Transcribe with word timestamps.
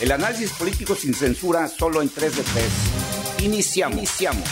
El 0.00 0.12
análisis 0.12 0.52
político 0.52 0.94
sin 0.94 1.12
censura 1.12 1.66
solo 1.66 2.00
en 2.00 2.08
3 2.08 2.36
de 2.36 2.42
3. 2.44 3.44
Iniciamos. 3.44 3.98
Iniciamos. 3.98 4.48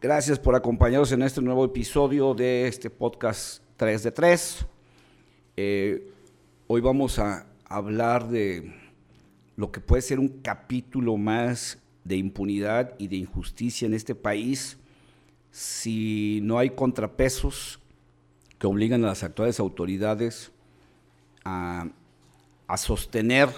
Gracias 0.00 0.38
por 0.38 0.54
acompañarnos 0.54 1.12
en 1.12 1.20
este 1.20 1.42
nuevo 1.42 1.62
episodio 1.66 2.32
de 2.32 2.68
este 2.68 2.88
podcast 2.88 3.62
3 3.76 4.04
de 4.04 4.12
3. 4.12 4.66
Eh, 5.58 6.10
hoy 6.68 6.80
vamos 6.80 7.18
a 7.18 7.46
hablar 7.66 8.28
de 8.28 8.72
lo 9.56 9.70
que 9.70 9.80
puede 9.80 10.00
ser 10.00 10.18
un 10.18 10.40
capítulo 10.40 11.18
más 11.18 11.76
de 12.02 12.16
impunidad 12.16 12.94
y 12.96 13.08
de 13.08 13.16
injusticia 13.16 13.84
en 13.84 13.92
este 13.92 14.14
país 14.14 14.78
si 15.50 16.40
no 16.42 16.58
hay 16.58 16.70
contrapesos 16.70 17.78
que 18.58 18.66
obligan 18.66 19.04
a 19.04 19.08
las 19.08 19.22
actuales 19.22 19.60
autoridades 19.60 20.52
a, 21.44 21.88
sostener 22.76 23.48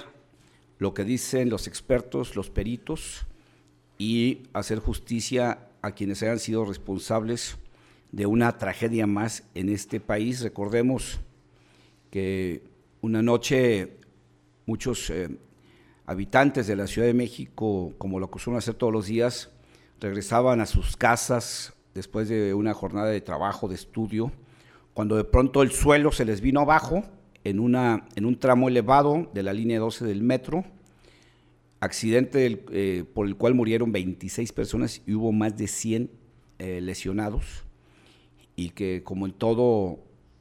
lo 0.78 0.94
que 0.94 1.04
dicen 1.04 1.48
los 1.48 1.66
expertos, 1.66 2.36
los 2.36 2.50
peritos, 2.50 3.26
y 3.96 4.42
hacer 4.52 4.78
justicia 4.78 5.66
a 5.82 5.92
quienes 5.92 6.22
hayan 6.22 6.38
sido 6.38 6.64
responsables 6.64 7.56
de 8.12 8.26
una 8.26 8.58
tragedia 8.58 9.06
más 9.06 9.44
en 9.54 9.70
este 9.70 9.98
país. 9.98 10.40
Recordemos 10.40 11.18
que 12.10 12.62
una 13.00 13.22
noche 13.22 13.98
muchos 14.66 15.10
eh, 15.10 15.30
habitantes 16.06 16.66
de 16.66 16.76
la 16.76 16.86
Ciudad 16.86 17.08
de 17.08 17.14
México, 17.14 17.92
como 17.98 18.20
lo 18.20 18.26
acostumbran 18.26 18.58
hacer 18.58 18.74
todos 18.74 18.92
los 18.92 19.06
días, 19.06 19.50
regresaban 20.00 20.60
a 20.60 20.66
sus 20.66 20.96
casas 20.96 21.72
después 21.94 22.28
de 22.28 22.54
una 22.54 22.74
jornada 22.74 23.08
de 23.08 23.20
trabajo, 23.20 23.68
de 23.68 23.74
estudio, 23.74 24.30
cuando 24.98 25.14
de 25.14 25.22
pronto 25.22 25.62
el 25.62 25.70
suelo 25.70 26.10
se 26.10 26.24
les 26.24 26.40
vino 26.40 26.58
abajo 26.58 27.04
en, 27.44 27.60
una, 27.60 28.08
en 28.16 28.26
un 28.26 28.36
tramo 28.36 28.68
elevado 28.68 29.30
de 29.32 29.44
la 29.44 29.52
línea 29.52 29.78
12 29.78 30.04
del 30.04 30.24
metro, 30.24 30.64
accidente 31.78 32.64
eh, 32.72 33.04
por 33.14 33.28
el 33.28 33.36
cual 33.36 33.54
murieron 33.54 33.92
26 33.92 34.50
personas 34.50 35.00
y 35.06 35.14
hubo 35.14 35.30
más 35.30 35.56
de 35.56 35.68
100 35.68 36.10
eh, 36.58 36.80
lesionados, 36.80 37.62
y 38.56 38.70
que 38.70 39.04
como 39.04 39.26
en 39.26 39.34
todo, 39.34 40.00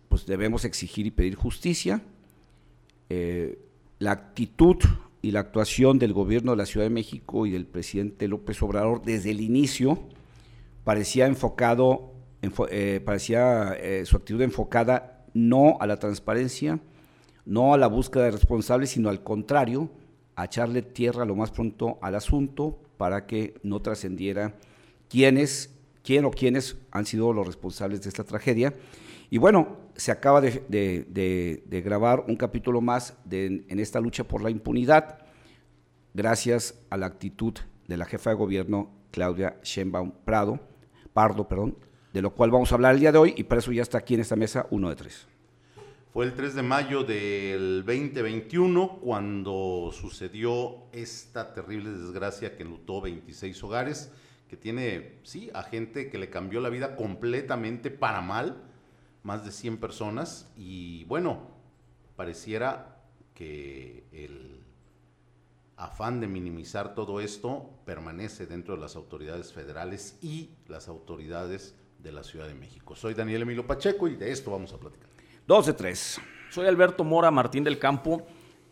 pues 0.10 0.26
debemos 0.26 0.66
exigir 0.66 1.06
y 1.06 1.12
pedir 1.12 1.36
justicia. 1.36 2.02
Eh, 3.12 3.60
la 4.00 4.14
actitud 4.14 4.78
y 5.22 5.30
la 5.30 5.42
actuación 5.42 6.00
del 6.00 6.14
gobierno 6.14 6.54
de 6.54 6.58
la 6.58 6.66
Ciudad 6.66 6.88
de 6.88 6.90
México 6.90 7.46
y 7.46 7.52
del 7.52 7.68
presidente 7.68 8.28
López 8.28 8.60
Obrador 8.64 9.04
desde 9.04 9.30
el 9.30 9.42
inicio 9.42 10.00
parecía 10.84 11.28
enfocado 11.28 12.17
eh, 12.42 13.02
parecía 13.04 13.74
eh, 13.80 14.06
su 14.06 14.18
actitud 14.18 14.42
enfocada 14.42 15.26
no 15.34 15.78
a 15.80 15.88
la 15.88 15.98
transparencia, 15.98 16.80
no 17.46 17.74
a 17.74 17.78
la 17.78 17.88
búsqueda 17.88 18.26
de 18.26 18.32
responsables, 18.32 18.92
sino 18.92 19.10
al 19.10 19.24
contrario, 19.24 19.90
a 20.36 20.46
echarle 20.46 20.82
tierra 20.82 21.26
lo 21.26 21.36
más 21.36 21.52
pronto 21.52 21.98
al 22.02 22.16
asunto 22.16 22.80
para 22.98 23.26
que 23.26 23.56
no 23.64 23.82
trascendiera 23.82 24.56
quiénes, 25.10 25.74
quién 26.04 26.26
o 26.26 26.32
quiénes 26.32 26.78
han 26.92 27.06
sido 27.06 27.34
los 27.34 27.48
responsables 27.48 28.02
de 28.02 28.10
esta 28.10 28.24
tragedia. 28.24 28.74
Y 29.30 29.40
bueno, 29.40 29.78
se 29.96 30.12
acaba 30.12 30.40
de, 30.42 31.64
grabar 31.84 32.26
un 32.28 32.36
capítulo 32.36 32.82
más 32.82 33.18
en 33.30 33.80
esta 33.80 34.00
lucha 34.00 34.24
por 34.24 34.42
la 34.42 34.50
impunidad, 34.50 35.20
gracias 36.14 36.76
a 36.90 36.98
la 36.98 37.08
actitud 37.08 37.54
de 37.88 37.98
la 37.98 38.06
jefa 38.06 38.30
de 38.30 38.36
gobierno, 38.36 38.92
Claudia 39.12 39.58
Sheinbaum 39.64 40.12
Prado, 40.24 40.60
Pardo, 41.14 41.48
perdón, 41.48 41.78
de 42.18 42.24
lo 42.24 42.32
cual 42.32 42.50
vamos 42.50 42.72
a 42.72 42.76
hablar 42.76 42.96
el 42.96 43.00
día 43.00 43.12
de 43.12 43.20
hoy 43.20 43.36
y 43.38 43.44
por 43.44 43.60
eso 43.60 43.72
ya 43.72 43.84
está 43.84 44.00
aquí 44.00 44.16
en 44.16 44.22
esta 44.22 44.36
mesa 44.36 44.66
uno 44.72 44.90
de 44.90 44.96
tres. 44.96 45.28
Fue 46.12 46.26
el 46.26 46.34
3 46.34 46.56
de 46.56 46.64
mayo 46.64 47.04
del 47.04 47.84
2021 47.86 48.98
cuando 49.04 49.92
sucedió 49.94 50.86
esta 50.92 51.54
terrible 51.54 51.92
desgracia 51.92 52.58
que 52.58 52.64
lutó 52.64 53.02
26 53.02 53.64
hogares, 53.64 54.12
que 54.50 54.58
tiene, 54.58 55.20
sí, 55.22 55.52
a 55.54 55.62
gente 55.62 56.10
que 56.10 56.18
le 56.18 56.32
cambió 56.32 56.60
la 56.60 56.70
vida 56.70 56.96
completamente 56.96 57.92
para 57.92 58.22
mal, 58.22 58.64
más 59.22 59.46
de 59.46 59.52
100 59.52 59.78
personas, 59.78 60.52
y 60.58 61.04
bueno, 61.04 61.52
pareciera 62.16 62.98
que 63.36 64.06
el 64.12 64.64
afán 65.76 66.20
de 66.20 66.26
minimizar 66.26 66.96
todo 66.96 67.22
esto 67.22 67.70
permanece 67.86 68.48
dentro 68.48 68.74
de 68.74 68.82
las 68.82 68.96
autoridades 68.96 69.54
federales 69.54 70.18
y 70.24 70.50
las 70.68 70.88
autoridades 70.88 71.76
de 72.08 72.14
la 72.14 72.24
Ciudad 72.24 72.48
de 72.48 72.54
México. 72.54 72.96
Soy 72.96 73.14
Daniel 73.14 73.42
Emilio 73.42 73.68
Pacheco 73.68 74.08
y 74.08 74.16
de 74.16 74.32
esto 74.32 74.50
vamos 74.50 74.72
a 74.74 74.80
platicar. 74.80 75.10
Dos 75.46 75.66
de 75.66 75.74
tres. 75.74 76.20
Soy 76.50 76.66
Alberto 76.66 77.04
Mora 77.04 77.30
Martín 77.32 77.66
del 77.66 77.78
Campo. 77.78 78.26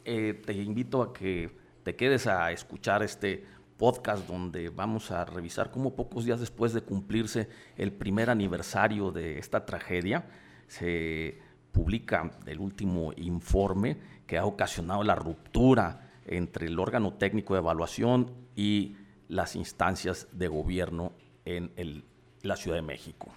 Eh, 0.06 0.42
te 0.46 0.54
invito 0.54 1.02
a 1.02 1.14
que 1.14 1.52
te 1.84 1.96
quedes 1.98 2.28
a 2.28 2.52
escuchar 2.54 3.04
este 3.04 3.46
podcast 3.78 4.26
donde 4.26 4.70
vamos 4.70 5.12
a 5.12 5.26
revisar 5.26 5.70
cómo 5.70 5.96
pocos 5.96 6.24
días 6.24 6.40
después 6.40 6.72
de 6.72 6.82
cumplirse 6.82 7.50
el 7.76 7.92
primer 7.92 8.30
aniversario 8.30 9.12
de 9.12 9.38
esta 9.38 9.66
tragedia, 9.66 10.30
se 10.68 11.38
publica 11.74 12.32
el 12.46 12.60
último 12.60 13.12
informe 13.18 13.98
que 14.26 14.38
ha 14.38 14.46
ocasionado 14.46 15.04
la 15.04 15.16
ruptura 15.16 16.10
entre 16.26 16.68
el 16.68 16.80
órgano 16.80 17.14
técnico 17.16 17.54
de 17.54 17.60
evaluación 17.60 18.32
y 18.56 18.96
las 19.28 19.58
instancias 19.58 20.30
de 20.32 20.48
gobierno 20.48 21.12
en 21.44 21.74
el 21.76 22.06
la 22.46 22.56
Ciudad 22.56 22.78
de 22.78 22.84
México. 22.84 23.32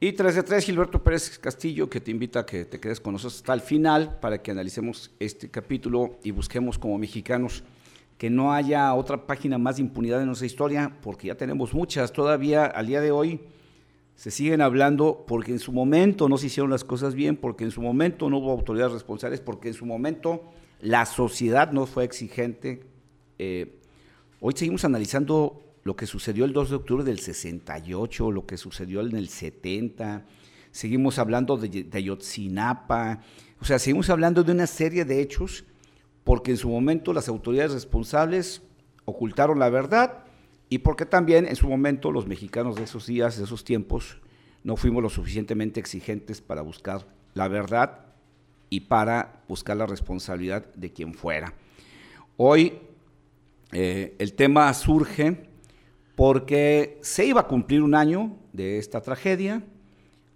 Y 0.00 0.12
3 0.12 0.36
de 0.36 0.42
3, 0.44 0.64
Gilberto 0.64 1.02
Pérez 1.02 1.38
Castillo, 1.40 1.90
que 1.90 2.00
te 2.00 2.12
invita 2.12 2.40
a 2.40 2.46
que 2.46 2.64
te 2.64 2.78
quedes 2.78 3.00
con 3.00 3.14
nosotros 3.14 3.40
hasta 3.40 3.52
el 3.52 3.60
final 3.60 4.18
para 4.20 4.40
que 4.40 4.52
analicemos 4.52 5.10
este 5.18 5.50
capítulo 5.50 6.18
y 6.22 6.30
busquemos 6.30 6.78
como 6.78 6.96
mexicanos 6.98 7.64
que 8.16 8.30
no 8.30 8.52
haya 8.52 8.94
otra 8.94 9.26
página 9.26 9.58
más 9.58 9.76
de 9.76 9.82
impunidad 9.82 10.20
en 10.20 10.26
nuestra 10.26 10.46
historia, 10.46 10.96
porque 11.02 11.28
ya 11.28 11.36
tenemos 11.36 11.74
muchas. 11.74 12.12
Todavía 12.12 12.66
al 12.66 12.86
día 12.86 13.00
de 13.00 13.10
hoy 13.10 13.40
se 14.14 14.30
siguen 14.32 14.60
hablando 14.60 15.24
porque 15.26 15.52
en 15.52 15.60
su 15.60 15.72
momento 15.72 16.28
no 16.28 16.38
se 16.38 16.46
hicieron 16.46 16.70
las 16.70 16.84
cosas 16.84 17.14
bien, 17.14 17.36
porque 17.36 17.64
en 17.64 17.70
su 17.70 17.80
momento 17.80 18.28
no 18.30 18.38
hubo 18.38 18.52
autoridades 18.52 18.92
responsables, 18.92 19.40
porque 19.40 19.68
en 19.68 19.74
su 19.74 19.86
momento 19.86 20.42
la 20.80 21.06
sociedad 21.06 21.72
no 21.72 21.86
fue 21.86 22.04
exigente. 22.04 22.84
Eh, 23.38 23.80
hoy 24.40 24.54
seguimos 24.56 24.84
analizando 24.84 25.67
lo 25.88 25.96
que 25.96 26.06
sucedió 26.06 26.44
el 26.44 26.52
2 26.52 26.68
de 26.68 26.76
octubre 26.76 27.02
del 27.02 27.18
68, 27.18 28.30
lo 28.30 28.44
que 28.44 28.58
sucedió 28.58 29.00
en 29.00 29.16
el 29.16 29.30
70, 29.30 30.26
seguimos 30.70 31.18
hablando 31.18 31.56
de, 31.56 31.84
de 31.84 31.98
Ayotzinapa, 31.98 33.22
o 33.58 33.64
sea, 33.64 33.78
seguimos 33.78 34.10
hablando 34.10 34.44
de 34.44 34.52
una 34.52 34.66
serie 34.66 35.06
de 35.06 35.22
hechos 35.22 35.64
porque 36.24 36.50
en 36.50 36.58
su 36.58 36.68
momento 36.68 37.14
las 37.14 37.26
autoridades 37.26 37.72
responsables 37.72 38.60
ocultaron 39.06 39.58
la 39.58 39.70
verdad 39.70 40.24
y 40.68 40.80
porque 40.80 41.06
también 41.06 41.48
en 41.48 41.56
su 41.56 41.66
momento 41.66 42.12
los 42.12 42.26
mexicanos 42.26 42.76
de 42.76 42.84
esos 42.84 43.06
días, 43.06 43.38
de 43.38 43.44
esos 43.44 43.64
tiempos, 43.64 44.18
no 44.64 44.76
fuimos 44.76 45.02
lo 45.02 45.08
suficientemente 45.08 45.80
exigentes 45.80 46.42
para 46.42 46.60
buscar 46.60 47.06
la 47.32 47.48
verdad 47.48 48.04
y 48.68 48.80
para 48.80 49.42
buscar 49.48 49.78
la 49.78 49.86
responsabilidad 49.86 50.66
de 50.74 50.92
quien 50.92 51.14
fuera. 51.14 51.54
Hoy 52.36 52.74
eh, 53.72 54.16
el 54.18 54.34
tema 54.34 54.74
surge 54.74 55.47
porque 56.18 56.98
se 57.00 57.26
iba 57.26 57.42
a 57.42 57.46
cumplir 57.46 57.80
un 57.80 57.94
año 57.94 58.34
de 58.52 58.78
esta 58.78 59.00
tragedia, 59.00 59.62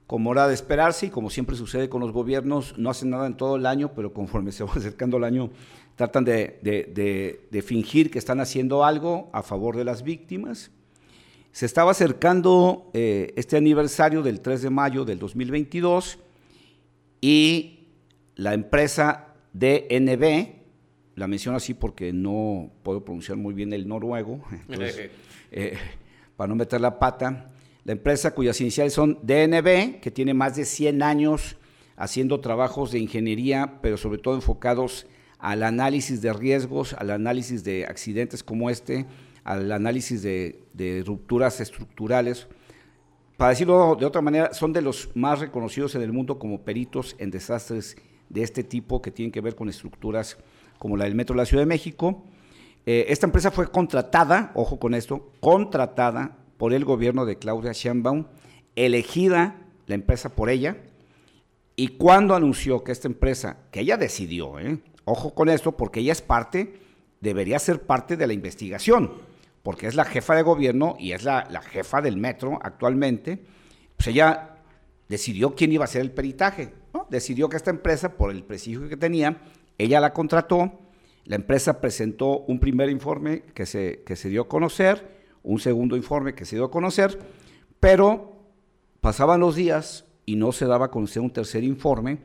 como 0.06 0.30
era 0.30 0.46
de 0.46 0.54
esperarse 0.54 1.06
y 1.06 1.10
como 1.10 1.28
siempre 1.28 1.56
sucede 1.56 1.88
con 1.88 2.00
los 2.00 2.12
gobiernos, 2.12 2.78
no 2.78 2.88
hacen 2.88 3.10
nada 3.10 3.26
en 3.26 3.36
todo 3.36 3.56
el 3.56 3.66
año, 3.66 3.90
pero 3.92 4.12
conforme 4.12 4.52
se 4.52 4.62
va 4.62 4.70
acercando 4.76 5.16
el 5.16 5.24
año, 5.24 5.50
tratan 5.96 6.24
de, 6.24 7.64
fingir 7.66 8.12
que 8.12 8.20
están 8.20 8.38
haciendo 8.38 8.84
algo 8.84 9.28
a 9.32 9.42
favor 9.42 9.76
de 9.76 9.82
las 9.82 10.04
víctimas. 10.04 10.70
Se 11.50 11.66
estaba 11.66 11.90
acercando 11.90 12.88
eh, 12.94 13.32
este 13.34 13.56
aniversario 13.56 14.22
del 14.22 14.40
3 14.40 14.62
de 14.62 14.70
mayo 14.70 15.04
del 15.04 15.18
2022 15.18 16.16
y 17.20 17.88
la 18.36 18.54
empresa 18.54 19.34
DNB, 19.52 20.46
la 21.16 21.26
menciono 21.26 21.56
así 21.56 21.74
porque 21.74 22.12
no 22.12 22.70
puedo 22.84 23.04
pronunciar 23.04 23.36
muy 23.36 23.52
bien 23.52 23.72
el 23.72 23.88
noruego, 23.88 24.44
eh, 25.52 25.76
para 26.36 26.48
no 26.48 26.56
meter 26.56 26.80
la 26.80 26.98
pata, 26.98 27.52
la 27.84 27.92
empresa 27.92 28.34
cuyas 28.34 28.60
iniciales 28.60 28.92
son 28.92 29.18
DNB, 29.22 30.00
que 30.00 30.10
tiene 30.10 30.34
más 30.34 30.56
de 30.56 30.64
100 30.64 31.02
años 31.02 31.56
haciendo 31.96 32.40
trabajos 32.40 32.90
de 32.90 32.98
ingeniería, 32.98 33.78
pero 33.82 33.96
sobre 33.96 34.18
todo 34.18 34.34
enfocados 34.34 35.06
al 35.38 35.62
análisis 35.62 36.22
de 36.22 36.32
riesgos, 36.32 36.94
al 36.94 37.10
análisis 37.10 37.64
de 37.64 37.84
accidentes 37.84 38.42
como 38.42 38.70
este, 38.70 39.06
al 39.44 39.70
análisis 39.72 40.22
de, 40.22 40.64
de 40.72 41.02
rupturas 41.04 41.60
estructurales. 41.60 42.48
Para 43.36 43.50
decirlo 43.50 43.96
de 43.96 44.06
otra 44.06 44.22
manera, 44.22 44.54
son 44.54 44.72
de 44.72 44.82
los 44.82 45.10
más 45.14 45.40
reconocidos 45.40 45.94
en 45.94 46.02
el 46.02 46.12
mundo 46.12 46.38
como 46.38 46.62
peritos 46.62 47.16
en 47.18 47.30
desastres 47.30 47.96
de 48.28 48.42
este 48.42 48.64
tipo 48.64 49.02
que 49.02 49.10
tienen 49.10 49.32
que 49.32 49.40
ver 49.40 49.54
con 49.54 49.68
estructuras 49.68 50.38
como 50.78 50.96
la 50.96 51.04
del 51.04 51.14
Metro 51.14 51.34
de 51.34 51.42
la 51.42 51.46
Ciudad 51.46 51.62
de 51.62 51.66
México. 51.66 52.24
Eh, 52.84 53.06
esta 53.08 53.26
empresa 53.26 53.50
fue 53.50 53.70
contratada, 53.70 54.50
ojo 54.54 54.78
con 54.78 54.94
esto, 54.94 55.30
contratada 55.40 56.38
por 56.56 56.72
el 56.72 56.84
gobierno 56.84 57.24
de 57.24 57.38
Claudia 57.38 57.72
Sheinbaum, 57.72 58.26
elegida 58.76 59.62
la 59.86 59.94
empresa 59.94 60.30
por 60.30 60.50
ella, 60.50 60.76
Y 61.74 61.88
cuando 61.96 62.34
anunció 62.34 62.84
que 62.84 62.92
esta 62.92 63.08
empresa, 63.08 63.56
que 63.70 63.80
ella 63.80 63.96
decidió, 63.96 64.58
¿eh? 64.58 64.78
ojo 65.04 65.34
con 65.34 65.48
esto, 65.48 65.72
porque 65.72 66.00
ella 66.00 66.12
es 66.12 66.20
parte, 66.20 66.78
debería 67.20 67.58
ser 67.58 67.82
parte 67.82 68.16
de 68.16 68.26
la 68.26 68.34
investigación, 68.34 69.12
porque 69.62 69.86
es 69.86 69.94
la 69.94 70.04
jefa 70.04 70.34
de 70.34 70.42
gobierno 70.42 70.96
y 70.98 71.12
es 71.12 71.24
la, 71.24 71.62
jefa 71.62 72.02
del 72.02 72.18
metro 72.18 72.58
actualmente, 72.62 73.42
pues 73.96 74.08
ella 74.08 74.56
decidió 75.08 75.54
quién 75.54 75.72
iba 75.72 75.84
a 75.84 75.88
ser 75.88 76.02
el 76.02 76.10
peritaje. 76.10 76.74
Decidió 77.08 77.48
que 77.48 77.56
esta 77.56 77.70
empresa, 77.70 78.16
por 78.16 78.30
el 78.30 78.44
prestigio 78.44 78.88
que 78.88 78.96
tenía, 78.96 79.40
ella 79.78 79.98
la 79.98 80.12
contrató, 80.12 80.78
la 81.24 81.36
empresa 81.36 81.80
presentó 81.80 82.40
un 82.40 82.58
primer 82.58 82.90
informe 82.90 83.42
que 83.54 83.66
se, 83.66 84.02
que 84.04 84.16
se 84.16 84.28
dio 84.28 84.42
a 84.42 84.48
conocer, 84.48 85.22
un 85.42 85.58
segundo 85.58 85.96
informe 85.96 86.34
que 86.34 86.44
se 86.44 86.56
dio 86.56 86.64
a 86.64 86.70
conocer, 86.70 87.18
pero 87.80 88.32
pasaban 89.00 89.40
los 89.40 89.56
días 89.56 90.04
y 90.26 90.36
no 90.36 90.52
se 90.52 90.66
daba 90.66 90.86
a 90.86 90.90
conocer 90.90 91.22
un 91.22 91.32
tercer 91.32 91.64
informe 91.64 92.18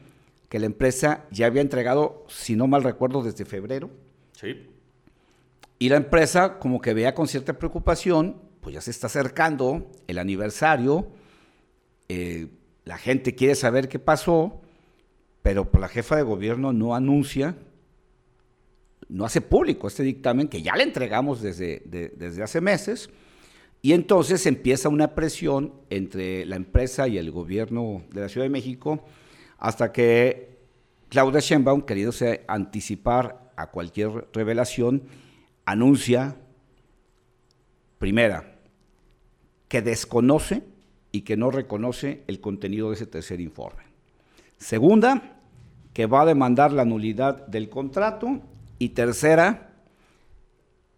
que 0.49 0.59
la 0.59 0.65
empresa 0.65 1.25
ya 1.31 1.47
había 1.47 1.61
entregado, 1.61 2.25
si 2.29 2.55
no 2.55 2.67
mal 2.67 2.83
recuerdo, 2.83 3.21
desde 3.21 3.45
febrero. 3.45 3.89
Sí. 4.31 4.67
Y 5.79 5.89
la 5.89 5.97
empresa 5.97 6.59
como 6.59 6.79
que 6.81 6.93
veía 6.93 7.13
con 7.13 7.27
cierta 7.27 7.57
preocupación, 7.57 8.41
pues 8.61 8.73
ya 8.75 8.81
se 8.81 8.91
está 8.91 9.07
acercando 9.07 9.91
el 10.07 10.17
aniversario, 10.17 11.07
eh, 12.09 12.47
la 12.85 12.97
gente 12.97 13.35
quiere 13.35 13.55
saber 13.55 13.89
qué 13.89 13.99
pasó, 13.99 14.61
pero 15.41 15.69
pues 15.69 15.81
la 15.81 15.89
jefa 15.89 16.15
de 16.15 16.23
gobierno 16.23 16.71
no 16.73 16.95
anuncia, 16.95 17.55
no 19.09 19.25
hace 19.25 19.41
público 19.41 19.87
este 19.87 20.03
dictamen 20.03 20.47
que 20.47 20.61
ya 20.61 20.75
le 20.75 20.83
entregamos 20.83 21.41
desde, 21.41 21.81
de, 21.85 22.09
desde 22.09 22.43
hace 22.43 22.61
meses, 22.61 23.09
y 23.81 23.93
entonces 23.93 24.45
empieza 24.45 24.89
una 24.89 25.15
presión 25.15 25.73
entre 25.89 26.45
la 26.45 26.55
empresa 26.55 27.07
y 27.07 27.17
el 27.17 27.31
gobierno 27.31 28.03
de 28.11 28.21
la 28.21 28.29
Ciudad 28.29 28.45
de 28.45 28.49
México 28.49 29.03
hasta 29.59 29.91
que 29.91 30.57
Claudia 31.09 31.39
Sheinbaum, 31.39 31.83
queriéndose 31.83 32.43
anticipar 32.47 33.51
a 33.55 33.67
cualquier 33.67 34.27
revelación, 34.33 35.03
anuncia, 35.65 36.35
primera, 37.97 38.59
que 39.67 39.81
desconoce 39.81 40.63
y 41.11 41.21
que 41.21 41.37
no 41.37 41.51
reconoce 41.51 42.23
el 42.27 42.39
contenido 42.39 42.89
de 42.89 42.95
ese 42.95 43.07
tercer 43.07 43.39
informe. 43.41 43.83
Segunda, 44.57 45.39
que 45.93 46.05
va 46.05 46.21
a 46.21 46.25
demandar 46.25 46.73
la 46.73 46.85
nulidad 46.85 47.47
del 47.47 47.69
contrato. 47.69 48.41
Y 48.79 48.89
tercera, 48.89 49.73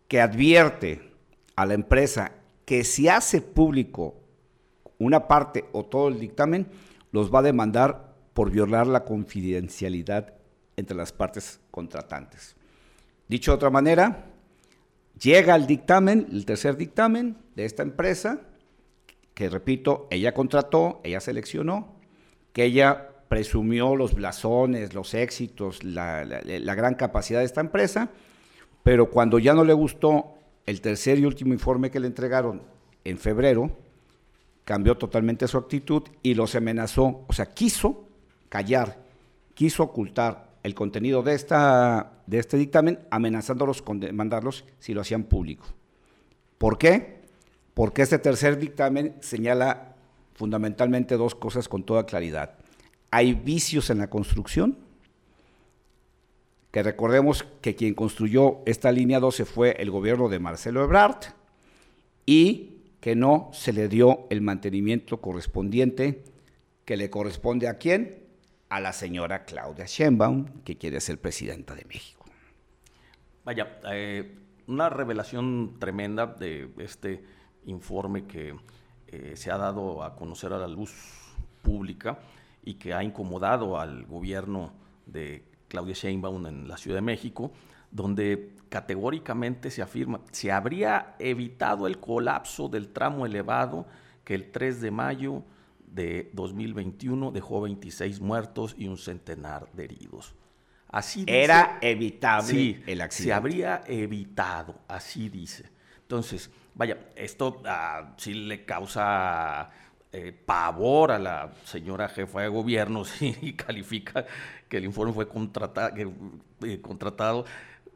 que 0.08 0.20
advierte 0.20 1.14
a 1.56 1.66
la 1.66 1.76
empresa 1.76 2.32
que 2.66 2.84
si 2.84 3.08
hace 3.08 3.42
público 3.42 4.16
una 4.98 5.28
parte 5.28 5.66
o 5.72 5.86
todo 5.86 6.10
el 6.10 6.20
dictamen, 6.20 6.68
los 7.12 7.34
va 7.34 7.40
a 7.40 7.44
demandar 7.44 8.16
por 8.34 8.52
violar 8.52 8.88
la 8.88 9.06
confidencialidad 9.06 10.34
entre 10.76 10.96
las 10.96 11.12
partes 11.12 11.60
contratantes. 11.72 12.56
Dicho 13.28 13.52
de 13.52 13.56
otra 13.56 13.70
manera, 13.70 14.26
llega 15.20 15.56
el 15.56 15.68
dictamen, 15.68 16.28
el 16.32 16.46
tercer 16.46 16.78
dictamen 16.78 17.38
de 17.56 17.66
esta 17.66 17.84
empresa, 17.84 18.42
que 19.34 19.50
repito, 19.50 20.08
ella 20.10 20.34
contrató, 20.34 21.02
ella 21.04 21.20
seleccionó, 21.20 21.96
que 22.54 22.66
ella 22.66 23.09
presumió 23.30 23.96
los 23.96 24.16
blasones, 24.16 24.94
los 24.94 25.14
éxitos, 25.14 25.84
la, 25.84 26.26
la, 26.26 26.76
gran 26.76 26.96
capacidad 26.96 27.40
de 27.40 27.46
esta 27.46 27.62
empresa, 27.62 28.10
pero 28.84 29.12
cuando 29.12 29.38
ya 29.38 29.54
no 29.54 29.64
le 29.64 29.74
gustó 29.74 30.34
el 30.66 30.82
tercer 30.82 31.20
y 31.20 31.26
último 31.26 31.54
informe 31.54 31.92
que 31.92 32.00
le 32.00 32.08
entregaron 32.08 32.64
en 33.06 33.18
febrero, 33.20 33.72
cambió 34.66 34.98
totalmente 34.98 35.48
su 35.48 35.58
actitud 35.58 36.04
y 36.24 36.34
los 36.34 36.56
amenazó, 36.56 37.24
o 37.28 37.34
sea, 37.34 37.54
quiso 37.54 38.08
callar, 38.50 38.98
quiso 39.54 39.84
ocultar 39.84 40.50
el 40.64 40.74
contenido 40.74 41.22
de, 41.22 41.36
esta, 41.36 42.24
de 42.26 42.40
este 42.40 42.58
dictamen, 42.58 43.00
amenazándolos 43.12 43.82
con 43.82 44.00
demandarlos 44.00 44.66
si 44.80 44.94
lo 44.94 45.02
hacían 45.02 45.24
público. 45.24 45.68
¿Por 46.58 46.78
qué? 46.78 47.22
Porque 47.76 48.02
este 48.02 48.20
tercer 48.20 48.58
dictamen 48.58 49.16
señala 49.22 49.96
fundamentalmente 50.34 51.16
dos 51.16 51.36
cosas 51.36 51.70
con 51.70 51.84
toda 51.84 52.06
claridad. 52.06 52.59
Hay 53.12 53.34
vicios 53.34 53.90
en 53.90 53.98
la 53.98 54.10
construcción, 54.10 54.78
que 56.72 56.84
recordemos 56.84 57.44
que 57.62 57.76
quien 57.76 57.96
construyó 57.96 58.60
esta 58.66 58.92
línea 58.92 59.20
12 59.20 59.46
fue 59.46 59.72
el 59.80 59.90
gobierno 59.90 60.30
de 60.30 60.40
Marcelo 60.40 60.84
Ebrard 60.84 61.34
y 62.26 62.76
que 63.00 63.16
no 63.16 63.50
se 63.54 63.74
le 63.74 63.88
dio 63.88 64.28
el 64.30 64.42
mantenimiento 64.42 65.20
correspondiente 65.20 66.24
que 66.86 66.98
le 66.98 67.10
corresponde 67.10 67.68
a 67.68 67.78
quién? 67.78 68.24
A 68.70 68.80
la 68.80 68.94
señora 68.94 69.46
Claudia 69.46 69.86
Sheinbaum, 69.86 70.64
que 70.64 70.78
quiere 70.78 71.02
ser 71.02 71.20
presidenta 71.20 71.74
de 71.74 71.86
México. 71.86 72.26
Vaya, 73.46 73.80
eh, 73.92 74.36
una 74.68 74.90
revelación 74.90 75.78
tremenda 75.80 76.28
de 76.28 76.70
este 76.78 77.24
informe 77.66 78.26
que 78.26 78.56
eh, 79.08 79.34
se 79.36 79.52
ha 79.52 79.58
dado 79.58 80.04
a 80.04 80.16
conocer 80.16 80.54
a 80.54 80.60
la 80.60 80.68
luz 80.68 80.94
pública 81.64 82.20
y 82.70 82.76
que 82.76 82.94
ha 82.94 83.04
incomodado 83.04 83.80
al 83.80 84.06
gobierno 84.06 84.72
de 85.08 85.44
Claudia 85.68 85.96
Sheinbaum 85.96 86.46
en 86.46 86.68
la 86.68 86.78
Ciudad 86.78 86.98
de 86.98 87.02
México, 87.02 87.52
donde 87.90 88.54
categóricamente 88.70 89.72
se 89.72 89.82
afirma, 89.82 90.22
se 90.32 90.52
habría 90.52 91.16
evitado 91.18 91.88
el 91.88 91.98
colapso 91.98 92.70
del 92.70 92.90
tramo 92.90 93.26
elevado 93.26 93.88
que 94.24 94.36
el 94.36 94.52
3 94.52 94.82
de 94.82 94.92
mayo 94.92 95.44
de 95.80 96.30
2021 96.34 97.32
dejó 97.32 97.62
26 97.62 98.22
muertos 98.22 98.76
y 98.78 98.88
un 98.88 99.00
centenar 99.00 99.72
de 99.74 99.86
heridos. 99.86 100.36
Así 100.90 101.22
dice, 101.22 101.44
Era 101.44 101.80
evitable 101.82 102.48
sí, 102.48 102.84
el 102.86 103.02
accidente. 103.02 103.24
Se 103.24 103.34
habría 103.34 103.82
evitado, 103.88 104.76
así 104.88 105.28
dice. 105.28 105.72
Entonces, 106.04 106.52
vaya, 106.76 107.00
esto 107.16 107.64
uh, 107.64 108.14
sí 108.18 108.36
le 108.36 108.64
causa 108.64 109.72
eh, 110.12 110.34
pavor 110.46 111.12
a 111.12 111.20
la 111.20 111.52
señora 111.66 112.10
jefa 112.10 112.42
de 112.42 112.48
gobierno 112.48 113.06
si 113.06 113.54
califica 113.54 114.26
que 114.68 114.78
el 114.78 114.86
informe 114.86 115.14
fue 115.14 115.28
eh, 116.64 116.82
contratado 116.82 117.46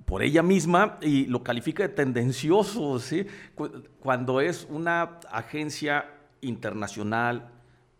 por 0.05 0.21
ella 0.21 0.43
misma 0.43 0.97
y 1.01 1.25
lo 1.25 1.43
califica 1.43 1.83
de 1.83 1.89
tendencioso, 1.89 2.99
cuando 3.99 4.41
es 4.41 4.67
una 4.69 5.19
agencia 5.31 6.05
internacional 6.41 7.49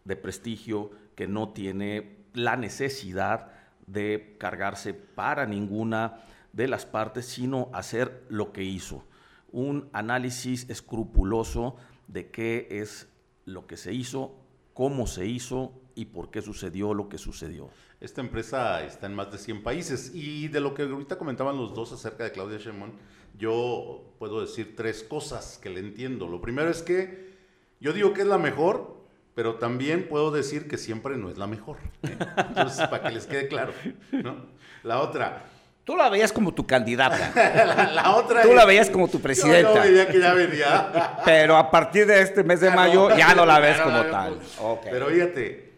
de 0.06 0.16
prestigio 0.16 0.92
que 1.16 1.28
no 1.28 1.50
tiene 1.50 2.18
la 2.34 2.58
necesidad 2.58 3.52
de 3.88 4.36
cargarse 4.38 4.94
para 4.94 5.46
ninguna 5.46 6.20
de 6.52 6.68
las 6.68 6.86
partes, 6.86 7.26
sino 7.26 7.70
hacer 7.74 8.24
lo 8.30 8.52
que 8.52 8.64
hizo, 8.64 9.06
un 9.52 9.90
análisis 9.94 10.70
escrupuloso 10.70 11.78
de 12.08 12.30
qué 12.30 12.68
es 12.70 13.08
lo 13.46 13.68
que 13.68 13.78
se 13.78 13.94
hizo, 13.94 14.36
cómo 14.74 15.08
se 15.08 15.26
hizo 15.26 15.74
y 15.96 16.06
por 16.06 16.32
qué 16.32 16.42
sucedió 16.42 16.94
lo 16.94 17.10
que 17.10 17.18
sucedió. 17.18 17.70
Esta 18.00 18.22
empresa 18.22 18.84
está 18.84 19.08
en 19.08 19.16
más 19.16 19.32
de 19.32 19.38
100 19.38 19.64
países 19.64 20.12
y 20.14 20.48
de 20.48 20.60
lo 20.60 20.74
que 20.74 20.84
ahorita 20.84 21.18
comentaban 21.18 21.58
los 21.58 21.74
dos 21.74 21.92
acerca 21.94 22.24
de 22.24 22.32
Claudia 22.32 22.58
Sheinbaum, 22.58 22.92
yo 23.38 24.14
puedo 24.20 24.42
decir 24.42 24.76
tres 24.76 25.04
cosas 25.04 25.58
que 25.62 25.70
le 25.70 25.80
entiendo. 25.80 26.28
Lo 26.28 26.42
primero 26.42 26.70
es 26.70 26.82
que 26.82 27.34
yo 27.80 27.94
digo 27.94 28.14
que 28.14 28.22
es 28.22 28.28
la 28.28 28.38
mejor, 28.38 29.04
pero 29.36 29.56
también 29.56 30.08
puedo 30.08 30.32
decir 30.32 30.68
que 30.68 30.78
siempre 30.78 31.18
no 31.18 31.30
es 31.30 31.38
la 31.38 31.48
mejor. 31.48 31.78
¿eh? 32.04 32.18
Entonces, 32.50 32.88
para 32.88 33.04
que 33.04 33.16
les 33.16 33.26
quede 33.26 33.48
claro. 33.48 33.74
¿no? 34.12 34.46
La 34.84 35.02
otra, 35.02 35.46
Tú 35.84 35.98
la 35.98 36.10
veías 36.10 36.32
como 36.32 36.54
tu 36.54 36.66
candidata. 36.66 37.32
la, 37.76 37.92
la, 37.92 38.16
otra 38.16 38.42
Tú 38.42 38.50
es, 38.50 38.56
la 38.56 38.66
veías 38.66 38.90
como 38.90 39.10
tu 39.10 39.20
presidenta. 39.20 39.70
Yo 39.70 39.76
no 39.76 39.82
veía 39.82 40.08
que 40.08 40.20
ya 40.20 40.34
venía. 40.34 41.18
Pero 41.26 41.58
a 41.58 41.70
partir 41.70 42.06
de 42.08 42.22
este 42.22 42.44
mes 42.44 42.62
de 42.62 42.68
Ya 42.68 42.76
mayo 42.76 43.10
no, 43.10 43.18
ya 43.18 43.36
no 43.36 43.46
la 43.46 43.60
ves 43.60 43.78
no 43.80 43.84
como 43.86 43.98
la 43.98 44.12
tal. 44.12 44.34
vemos. 44.36 44.58
Ok. 44.60 44.88
Pero 44.90 45.08
fíjate, 45.08 45.74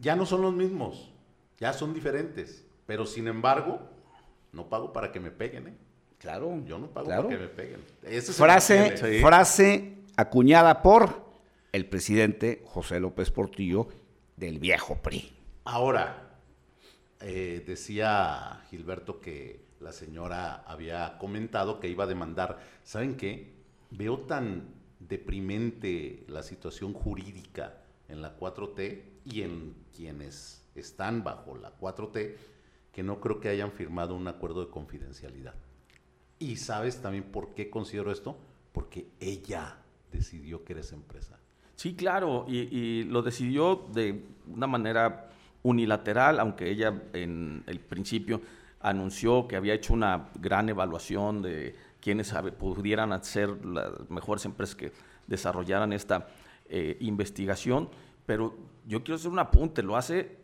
ya 0.00 0.16
no 0.16 0.24
son 0.24 0.42
los 0.42 0.54
mismos, 0.54 1.12
ya 1.58 1.72
son 1.74 1.92
diferentes. 1.92 2.64
Pero 2.86 3.04
sin 3.04 3.28
embargo, 3.28 3.80
no 4.52 4.68
pago 4.68 4.92
para 4.92 5.12
que 5.12 5.20
me 5.20 5.30
peguen, 5.30 5.68
¿eh? 5.68 5.74
claro. 6.18 6.62
Yo 6.64 6.78
no 6.78 6.86
pago 6.86 7.06
claro. 7.06 7.24
para 7.24 7.36
que 7.36 7.42
me 7.42 7.48
peguen. 7.48 7.80
Frase, 8.22 8.94
problema. 8.98 9.28
frase 9.28 9.94
acuñada 10.16 10.80
por 10.80 11.22
el 11.72 11.86
presidente 11.86 12.62
José 12.66 12.98
López 13.00 13.30
Portillo 13.30 13.88
del 14.36 14.58
viejo 14.58 14.96
PRI. 14.96 15.34
Ahora, 15.64 16.23
eh, 17.24 17.64
decía 17.66 18.62
Gilberto 18.68 19.20
que 19.20 19.64
la 19.80 19.92
señora 19.92 20.62
había 20.66 21.18
comentado 21.18 21.80
que 21.80 21.88
iba 21.88 22.04
a 22.04 22.06
demandar. 22.06 22.60
¿Saben 22.82 23.16
qué? 23.16 23.54
Veo 23.90 24.20
tan 24.20 24.74
deprimente 24.98 26.24
la 26.28 26.42
situación 26.42 26.92
jurídica 26.92 27.82
en 28.08 28.22
la 28.22 28.38
4T 28.38 29.02
y 29.24 29.42
en 29.42 29.74
quienes 29.96 30.66
están 30.74 31.24
bajo 31.24 31.56
la 31.56 31.76
4T 31.78 32.34
que 32.92 33.02
no 33.02 33.20
creo 33.20 33.40
que 33.40 33.48
hayan 33.48 33.72
firmado 33.72 34.14
un 34.14 34.28
acuerdo 34.28 34.64
de 34.64 34.70
confidencialidad. 34.70 35.54
Y 36.38 36.56
sabes 36.56 37.00
también 37.02 37.24
por 37.24 37.54
qué 37.54 37.70
considero 37.70 38.12
esto? 38.12 38.36
Porque 38.72 39.08
ella 39.18 39.78
decidió 40.12 40.64
que 40.64 40.74
era 40.74 40.80
esa 40.80 40.94
empresa. 40.94 41.38
Sí, 41.74 41.96
claro, 41.96 42.46
y, 42.48 43.02
lo 43.04 43.22
decidió 43.22 43.86
de 43.92 44.22
una 44.46 44.66
manera 44.66 45.28
unilateral, 45.64 46.38
aunque 46.38 46.70
ella 46.70 46.94
en 47.12 47.64
el 47.66 47.80
principio 47.80 48.40
anunció 48.80 49.48
que 49.48 49.56
había 49.56 49.74
hecho 49.74 49.94
una 49.94 50.28
gran 50.38 50.68
evaluación 50.68 51.42
de 51.42 51.74
quienes 52.00 52.32
pudieran 52.58 53.24
ser 53.24 53.64
las 53.64 54.08
mejores 54.10 54.44
empresas 54.44 54.76
que 54.76 54.92
desarrollaran 55.26 55.92
esta 55.94 56.28
eh, 56.68 56.98
investigación, 57.00 57.88
pero 58.26 58.54
yo 58.86 59.02
quiero 59.02 59.16
hacer 59.16 59.30
un 59.30 59.38
apunte, 59.38 59.82
lo 59.82 59.96
hace 59.96 60.36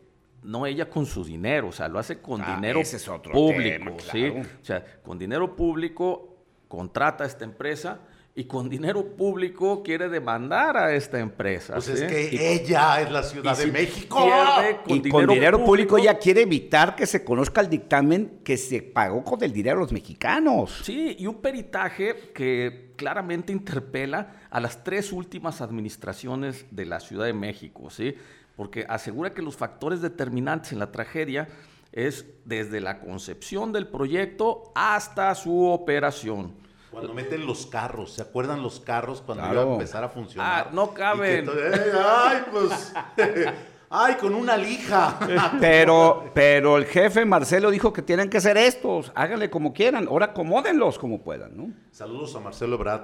no 0.43 0.65
ella 0.65 0.89
con 0.89 1.05
su 1.05 1.23
dinero, 1.23 1.67
o 1.67 1.71
sea, 1.71 1.87
lo 1.87 1.99
hace 1.99 2.19
con 2.19 2.41
Ah, 2.41 2.55
dinero 2.55 2.79
es 2.79 3.07
público, 3.31 3.77
tema, 3.77 3.91
¿sí? 4.11 4.31
claro. 4.31 4.47
O 4.59 4.65
sea, 4.65 4.85
con 5.03 5.19
dinero 5.19 5.55
público 5.55 6.35
contrata 6.67 7.23
a 7.25 7.27
esta 7.27 7.45
empresa 7.45 7.99
y 8.33 8.45
con 8.45 8.69
dinero 8.69 9.05
público 9.05 9.83
quiere 9.83 10.07
demandar 10.07 10.77
a 10.77 10.93
esta 10.95 11.19
empresa. 11.19 11.73
Pues 11.73 11.85
¿sí? 11.85 11.91
es 11.93 12.03
que 12.03 12.53
ella 12.53 13.01
es 13.01 13.11
la 13.11 13.23
Ciudad 13.23 13.57
de 13.57 13.65
si 13.65 13.71
México. 13.71 14.23
pierde 14.23 14.79
y 14.87 15.09
con 15.09 15.27
dinero 15.27 15.65
público, 15.65 15.97
ya 15.97 16.17
quiere 16.17 16.43
evitar 16.43 16.95
que 16.95 17.05
se 17.05 17.25
conozca 17.25 17.59
el 17.59 17.69
dictamen 17.69 18.39
que 18.43 18.55
se 18.55 18.81
pagó 18.81 19.23
con 19.23 19.43
el 19.43 19.51
dinero 19.51 19.77
de 19.77 19.83
los 19.83 19.91
mexicanos. 19.91 20.81
Sí, 20.83 21.17
y 21.19 21.27
un 21.27 21.41
peritaje 21.41 22.31
que 22.33 22.93
claramente 22.95 23.51
interpela 23.51 24.41
a 24.49 24.59
las 24.61 24.83
tres 24.83 25.11
últimas 25.11 25.59
administraciones 25.59 26.65
de 26.71 26.85
la 26.85 27.01
Ciudad 27.01 27.25
de 27.25 27.33
México, 27.33 27.89
¿sí? 27.89 28.15
Porque 28.55 28.85
asegura 28.87 29.33
que 29.33 29.41
los 29.41 29.57
factores 29.57 30.01
determinantes 30.01 30.71
en 30.71 30.79
la 30.79 30.91
tragedia 30.91 31.49
es 31.91 32.25
desde 32.45 32.79
la 32.79 33.01
concepción 33.01 33.73
del 33.73 33.87
proyecto 33.87 34.71
hasta 34.73 35.35
su 35.35 35.65
operación. 35.65 36.60
Cuando 36.91 37.13
meten 37.13 37.45
los 37.47 37.65
carros, 37.67 38.13
¿se 38.13 38.21
acuerdan 38.21 38.61
los 38.61 38.79
carros 38.81 39.21
cuando 39.21 39.43
Claro. 39.45 39.61
iba 39.61 39.69
a 39.71 39.73
empezar 39.75 40.03
a 40.03 40.09
funcionar? 40.09 40.65
Ah, 40.67 40.69
no 40.73 40.85
Y 40.85 40.87
que 40.89 40.93
caben. 40.93 41.45
¡Eh, 41.49 41.91
ay, 42.05 42.37
pues. 42.51 42.93
ay, 43.89 44.15
con 44.15 44.35
una 44.35 44.57
lija. 44.57 45.17
Pero, 45.59 46.29
pero 46.33 46.77
el 46.77 46.85
jefe 46.85 47.23
Marcelo 47.25 47.71
dijo 47.71 47.93
que 47.93 48.01
tienen 48.01 48.29
que 48.29 48.41
ser 48.41 48.57
estos, 48.57 49.11
háganle 49.15 49.49
como 49.49 49.73
quieran, 49.73 50.07
ahora 50.07 50.27
acomódenlos 50.27 50.97
como 50.99 51.21
puedan, 51.21 51.55
¿no? 51.55 51.71
Saludos 51.91 52.35
a 52.35 52.39
Marcelo 52.39 52.75
Ebrard, 52.75 53.03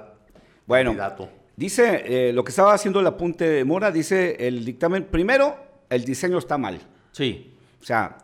Bueno, 0.66 0.90
candidato. 0.90 1.28
dice, 1.56 2.02
eh, 2.28 2.32
lo 2.32 2.44
que 2.44 2.50
estaba 2.50 2.72
haciendo 2.74 3.00
el 3.00 3.06
apunte 3.06 3.48
de 3.48 3.64
Mora, 3.64 3.90
dice 3.90 4.36
el 4.46 4.64
dictamen, 4.64 5.04
primero, 5.04 5.56
el 5.88 6.04
diseño 6.04 6.38
está 6.38 6.58
mal. 6.58 6.78
Sí, 7.12 7.54
O 7.80 7.84
sea, 7.84 8.18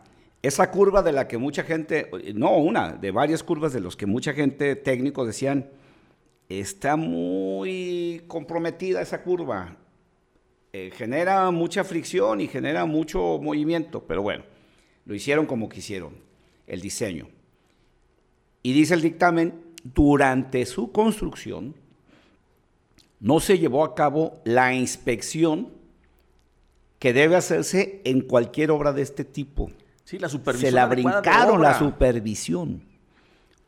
esa 0.47 0.69
curva 0.69 1.01
de 1.01 1.11
la 1.11 1.27
que 1.27 1.37
mucha 1.37 1.63
gente, 1.63 2.09
no 2.35 2.57
una, 2.57 2.93
de 2.93 3.11
varias 3.11 3.43
curvas 3.43 3.73
de 3.73 3.79
los 3.79 3.95
que 3.95 4.05
mucha 4.05 4.33
gente 4.33 4.75
técnico 4.75 5.25
decían, 5.25 5.69
está 6.49 6.95
muy 6.95 8.23
comprometida 8.27 9.01
esa 9.01 9.23
curva. 9.23 9.77
Eh, 10.71 10.91
genera 10.93 11.49
mucha 11.51 11.83
fricción 11.83 12.41
y 12.41 12.47
genera 12.47 12.85
mucho 12.85 13.39
movimiento, 13.41 14.03
pero 14.05 14.21
bueno, 14.21 14.43
lo 15.05 15.15
hicieron 15.15 15.45
como 15.45 15.69
quisieron, 15.69 16.13
el 16.67 16.81
diseño. 16.81 17.27
Y 18.61 18.73
dice 18.73 18.93
el 18.93 19.01
dictamen, 19.01 19.53
durante 19.83 20.65
su 20.65 20.91
construcción 20.91 21.75
no 23.19 23.39
se 23.39 23.57
llevó 23.57 23.83
a 23.83 23.95
cabo 23.95 24.41
la 24.43 24.73
inspección 24.73 25.69
que 26.99 27.13
debe 27.13 27.35
hacerse 27.35 28.01
en 28.03 28.21
cualquier 28.21 28.71
obra 28.71 28.93
de 28.93 29.01
este 29.01 29.23
tipo. 29.23 29.71
Sí, 30.05 30.17
la 30.17 30.29
supervisión. 30.29 30.69
Se 30.69 30.75
la 30.75 30.85
brincaron 30.85 31.61
la 31.61 31.77
supervisión. 31.77 32.81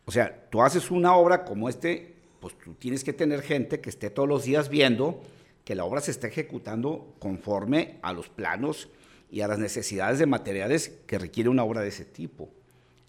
O 0.06 0.12
sea, 0.12 0.48
tú 0.50 0.62
haces 0.62 0.90
una 0.90 1.16
obra 1.16 1.44
como 1.44 1.68
este, 1.68 2.16
pues 2.40 2.58
tú 2.58 2.76
tienes 2.76 3.04
que 3.04 3.12
tener 3.12 3.42
gente 3.42 3.82
que 3.82 3.90
esté 3.90 4.10
todos 4.10 4.30
los 4.30 4.46
días 4.46 4.70
viendo 4.70 5.22
que 5.66 5.76
la 5.76 5.84
obra 5.84 6.00
se 6.00 6.12
está 6.12 6.28
ejecutando 6.28 7.14
conforme 7.20 8.00
a 8.02 8.14
los 8.14 8.30
planos 8.30 8.88
y 9.30 9.42
a 9.42 9.50
las 9.50 9.60
necesidades 9.60 10.18
de 10.18 10.26
materiales 10.26 10.94
que 11.06 11.20
requiere 11.20 11.50
una 11.50 11.66
obra 11.66 11.82
de 11.82 11.90
ese 11.90 12.06
tipo. 12.06 12.50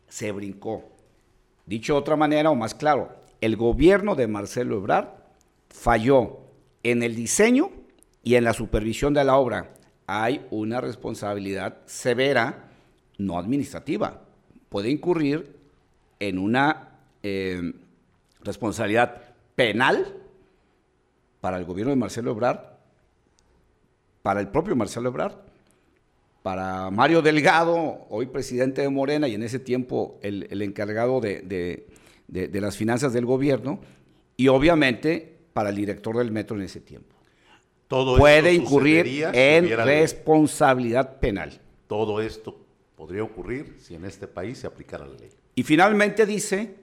Se 0.08 0.32
brincó. 0.32 0.88
Dicho 1.66 1.92
de 1.92 2.00
otra 2.00 2.16
manera 2.16 2.50
o 2.50 2.56
más 2.56 2.74
claro, 2.74 3.14
el 3.40 3.56
gobierno 3.56 4.16
de 4.16 4.26
Marcelo 4.26 4.76
Ebrard 4.76 5.10
falló 5.68 6.40
en 6.82 7.04
el 7.04 7.14
diseño 7.14 7.70
y 8.24 8.34
en 8.34 8.42
la 8.42 8.54
supervisión 8.54 9.14
de 9.14 9.22
la 9.22 9.36
obra. 9.36 9.74
Hay 10.08 10.44
una 10.50 10.80
responsabilidad 10.80 11.78
severa, 11.86 12.67
no 13.18 13.38
administrativa. 13.38 14.22
Puede 14.68 14.90
incurrir 14.90 15.54
en 16.20 16.38
una 16.38 16.90
eh, 17.22 17.72
responsabilidad 18.42 19.22
penal 19.54 20.14
para 21.40 21.58
el 21.58 21.64
gobierno 21.64 21.90
de 21.90 21.96
Marcelo 21.96 22.30
Ebrard, 22.32 22.60
para 24.22 24.40
el 24.40 24.48
propio 24.48 24.74
Marcelo 24.76 25.08
Ebrard, 25.08 25.34
para 26.42 26.90
Mario 26.90 27.22
Delgado, 27.22 28.06
hoy 28.10 28.26
presidente 28.26 28.82
de 28.82 28.88
Morena 28.88 29.28
y 29.28 29.34
en 29.34 29.42
ese 29.42 29.58
tiempo 29.58 30.18
el, 30.22 30.46
el 30.50 30.62
encargado 30.62 31.20
de, 31.20 31.42
de- 31.42 31.86
de- 32.28 32.48
de 32.48 32.60
las 32.60 32.76
finanzas 32.76 33.12
del 33.12 33.24
gobierno, 33.26 33.80
y 34.36 34.48
obviamente 34.48 35.36
para 35.52 35.70
el 35.70 35.76
director 35.76 36.16
del 36.18 36.30
metro 36.30 36.56
en 36.56 36.62
ese 36.62 36.80
tiempo. 36.80 37.16
Todo 37.88 38.18
Puede 38.18 38.52
incurrir 38.52 39.24
en 39.34 39.64
responsabilidad 39.86 41.18
penal. 41.20 41.58
Todo 41.86 42.20
esto 42.20 42.56
podría 42.98 43.22
ocurrir 43.22 43.76
si 43.78 43.94
en 43.94 44.04
este 44.04 44.26
país 44.26 44.58
se 44.58 44.66
aplicara 44.66 45.06
la 45.06 45.14
ley. 45.14 45.30
Y 45.54 45.62
finalmente 45.62 46.26
dice, 46.26 46.74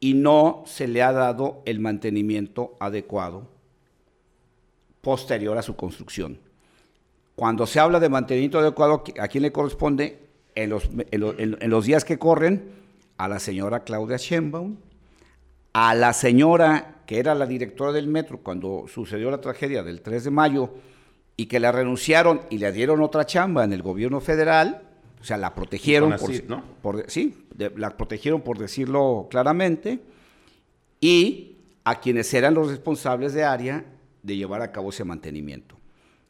y 0.00 0.14
no 0.14 0.64
se 0.66 0.88
le 0.88 1.02
ha 1.02 1.12
dado 1.12 1.62
el 1.66 1.78
mantenimiento 1.78 2.74
adecuado 2.80 3.46
posterior 5.02 5.58
a 5.58 5.62
su 5.62 5.76
construcción. 5.76 6.38
Cuando 7.36 7.66
se 7.66 7.80
habla 7.80 8.00
de 8.00 8.08
mantenimiento 8.08 8.58
adecuado, 8.58 9.04
¿a 9.20 9.28
quién 9.28 9.42
le 9.42 9.52
corresponde? 9.52 10.20
En 10.54 10.70
los, 10.70 11.84
días 11.84 12.06
que 12.06 12.18
corren, 12.18 12.70
a 13.18 13.28
la 13.28 13.40
señora 13.40 13.84
Claudia 13.84 14.16
Sheinbaum, 14.16 14.76
a 15.74 15.94
la 15.94 16.14
señora 16.14 17.02
que 17.06 17.18
era 17.18 17.34
la 17.34 17.44
directora 17.44 17.92
del 17.92 18.06
metro 18.06 18.38
cuando 18.38 18.86
sucedió 18.88 19.30
la 19.30 19.42
tragedia 19.42 19.82
del 19.82 20.00
3 20.00 20.24
de 20.24 20.30
mayo 20.30 20.70
y 21.36 21.44
que 21.46 21.60
la 21.60 21.72
renunciaron 21.72 22.40
y 22.48 22.56
le 22.56 22.72
dieron 22.72 23.02
otra 23.02 23.26
chamba 23.26 23.64
en 23.64 23.74
el 23.74 23.82
gobierno 23.82 24.20
federal, 24.20 24.93
o 25.24 25.26
sea, 25.26 25.38
la 25.38 25.54
protegieron, 25.54 26.10
por, 26.10 26.20
Infonavit, 26.30 26.44
¿no? 26.50 26.62
por- 26.82 27.10
sí, 27.10 27.46
de- 27.54 27.70
la 27.78 27.96
protegieron 27.96 28.42
por 28.42 28.58
decirlo 28.58 29.26
claramente, 29.30 30.00
y 31.00 31.56
a 31.82 31.98
quienes 31.98 32.32
eran 32.34 32.52
los 32.52 32.68
responsables 32.68 33.32
de 33.32 33.42
área 33.42 33.86
de 34.22 34.36
llevar 34.36 34.60
a 34.60 34.70
cabo 34.70 34.90
ese 34.90 35.02
mantenimiento, 35.02 35.76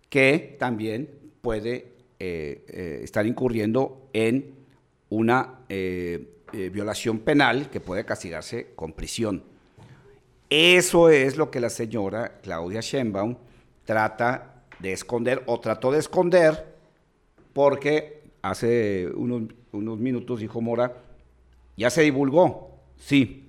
que 0.08 0.56
también 0.60 1.10
puede 1.40 1.92
eh, 2.20 2.64
eh, 2.68 3.00
estar 3.02 3.26
incurriendo 3.26 4.08
en 4.12 4.54
una 5.10 5.58
eh, 5.68 6.28
eh, 6.52 6.70
violación 6.72 7.18
penal 7.18 7.70
que 7.70 7.80
puede 7.80 8.04
castigarse 8.04 8.68
con 8.76 8.92
prisión. 8.92 9.42
Eso 10.50 11.08
es 11.08 11.36
lo 11.36 11.50
que 11.50 11.58
la 11.58 11.68
señora 11.68 12.38
Claudia 12.42 12.80
Sheinbaum 12.80 13.36
trata 13.84 14.62
de 14.78 14.92
esconder 14.92 15.42
o 15.46 15.58
trató 15.58 15.90
de 15.90 15.98
esconder 15.98 16.74
porque 17.52 18.22
hace 18.44 19.08
unos, 19.14 19.44
unos 19.72 19.98
minutos 19.98 20.40
dijo 20.40 20.60
Mora, 20.60 21.02
ya 21.78 21.88
se 21.88 22.02
divulgó, 22.02 22.78
sí, 22.98 23.48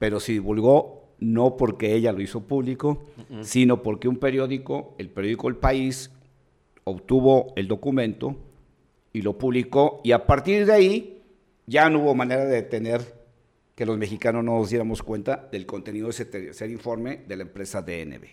pero 0.00 0.18
se 0.18 0.32
divulgó 0.32 1.14
no 1.20 1.56
porque 1.56 1.94
ella 1.94 2.10
lo 2.10 2.20
hizo 2.20 2.40
público, 2.40 3.06
sino 3.42 3.82
porque 3.82 4.08
un 4.08 4.16
periódico, 4.16 4.94
el 4.98 5.08
periódico 5.08 5.48
El 5.48 5.56
País, 5.56 6.10
obtuvo 6.82 7.52
el 7.54 7.68
documento 7.68 8.36
y 9.12 9.22
lo 9.22 9.38
publicó 9.38 10.00
y 10.02 10.10
a 10.10 10.26
partir 10.26 10.66
de 10.66 10.72
ahí 10.72 11.22
ya 11.66 11.88
no 11.88 12.00
hubo 12.00 12.14
manera 12.14 12.44
de 12.44 12.56
detener 12.56 13.00
que 13.76 13.86
los 13.86 13.98
mexicanos 13.98 14.44
no 14.44 14.58
nos 14.58 14.70
diéramos 14.70 15.02
cuenta 15.02 15.48
del 15.52 15.64
contenido 15.64 16.06
de 16.06 16.10
ese 16.10 16.24
tercer 16.24 16.70
informe 16.70 17.18
de 17.28 17.36
la 17.36 17.42
empresa 17.42 17.82
DNB. 17.82 18.24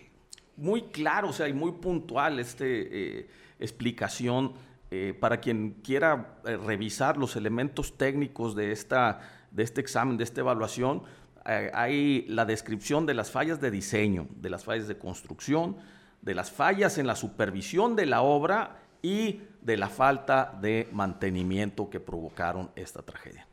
muy 0.56 0.82
claro, 0.82 1.28
o 1.28 1.32
sea, 1.32 1.48
y 1.48 1.52
muy 1.52 1.72
puntual 1.72 2.40
esta 2.40 2.64
explicación 3.60 4.52
eh, 4.90 5.16
para 5.18 5.40
quien 5.40 5.80
quiera 5.82 6.38
eh, 6.44 6.56
revisar 6.56 7.16
los 7.16 7.34
elementos 7.34 7.98
técnicos 7.98 8.54
de, 8.54 8.70
esta, 8.70 9.20
de 9.50 9.64
este 9.64 9.80
examen, 9.80 10.16
de 10.16 10.24
esta 10.24 10.40
evaluación. 10.40 11.02
eh, 11.46 11.70
hay 11.74 12.24
la 12.28 12.44
descripción 12.44 13.04
de 13.04 13.14
las 13.14 13.30
fallas 13.30 13.60
de 13.60 13.70
diseño, 13.70 14.28
de 14.36 14.50
las 14.50 14.64
fallas 14.64 14.86
de 14.86 14.96
construcción, 14.96 15.76
de 16.22 16.34
las 16.34 16.50
fallas 16.50 16.98
en 16.98 17.06
la 17.06 17.16
supervisión 17.16 17.96
de 17.96 18.06
la 18.06 18.22
obra 18.22 18.78
y 19.02 19.40
de 19.60 19.76
la 19.76 19.88
falta 19.88 20.56
de 20.60 20.88
mantenimiento 20.92 21.90
que 21.90 22.00
provocaron 22.00 22.70
esta 22.76 23.02
tragedia. 23.02 23.46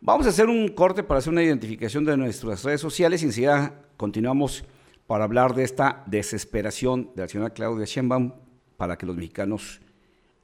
Vamos 0.00 0.26
a 0.26 0.30
hacer 0.30 0.48
un 0.48 0.68
corte 0.68 1.02
para 1.02 1.18
hacer 1.18 1.32
una 1.32 1.42
identificación 1.42 2.04
de 2.04 2.16
nuestras 2.16 2.62
redes 2.64 2.80
sociales 2.80 3.22
y 3.22 3.26
enseguida 3.26 3.74
continuamos 3.96 4.64
para 5.06 5.24
hablar 5.24 5.54
de 5.54 5.64
esta 5.64 6.02
desesperación 6.06 7.10
de 7.14 7.22
la 7.22 7.28
señora 7.28 7.50
Claudia 7.50 7.86
Sheinbaum 7.86 8.32
para 8.76 8.98
que 8.98 9.06
los 9.06 9.16
mexicanos 9.16 9.80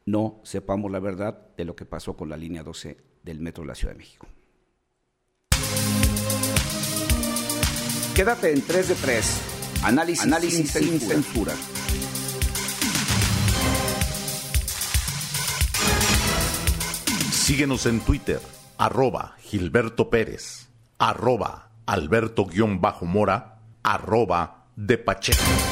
no 0.07 0.41
sepamos 0.45 0.91
la 0.91 1.01
verdad 1.01 1.39
de 1.57 1.65
lo 1.65 1.77
que 1.77 1.85
pasó 1.85 2.17
con 2.17 2.29
la 2.29 2.37
línea 2.37 2.63
12 2.63 2.97
del 3.23 3.41
metro 3.41 3.63
de 3.63 3.69
la 3.69 3.75
Ciudad 3.75 3.95
de 3.95 3.99
México. 3.99 4.27
Quédate 8.15 8.53
en 8.53 8.63
3 8.63 8.89
de 8.89 8.95
3. 8.97 9.41
Análisis, 9.83 10.25
Análisis 10.25 10.71
sin, 10.71 11.01
censura. 11.01 11.55
Síguenos 17.33 17.87
en 17.87 18.01
Twitter, 18.01 18.41
arroba 18.77 19.37
Gilberto 19.41 20.11
Pérez, 20.11 20.69
arroba 20.99 21.71
Alberto-Mora, 21.87 23.59
arroba 23.83 24.67
de 24.77 24.99
Pacheco. 24.99 25.70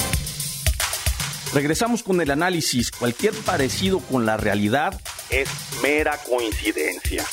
Regresamos 1.54 2.02
con 2.02 2.20
el 2.20 2.30
análisis. 2.30 2.90
Cualquier 2.90 3.32
parecido 3.32 4.00
con 4.00 4.26
la 4.26 4.36
realidad 4.36 5.00
es 5.30 5.48
mera 5.82 6.18
coincidencia. 6.28 7.24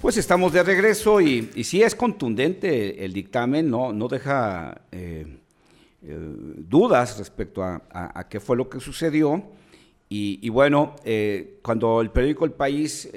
Pues 0.00 0.18
estamos 0.18 0.52
de 0.52 0.62
regreso 0.62 1.20
y, 1.20 1.50
y 1.54 1.64
sí 1.64 1.82
es 1.82 1.94
contundente 1.94 3.04
el 3.04 3.14
dictamen, 3.14 3.70
no, 3.70 3.90
no 3.92 4.06
deja 4.06 4.82
eh, 4.92 5.26
eh, 6.06 6.18
dudas 6.58 7.16
respecto 7.16 7.62
a, 7.62 8.26
qué 8.28 8.38
fue 8.38 8.56
lo 8.56 8.68
que 8.68 8.80
sucedió. 8.80 9.42
Y, 10.08 10.48
bueno, 10.50 10.94
eh, 11.04 11.58
cuando 11.60 12.00
el 12.00 12.10
periódico 12.10 12.44
El 12.44 12.52
País 12.52 13.10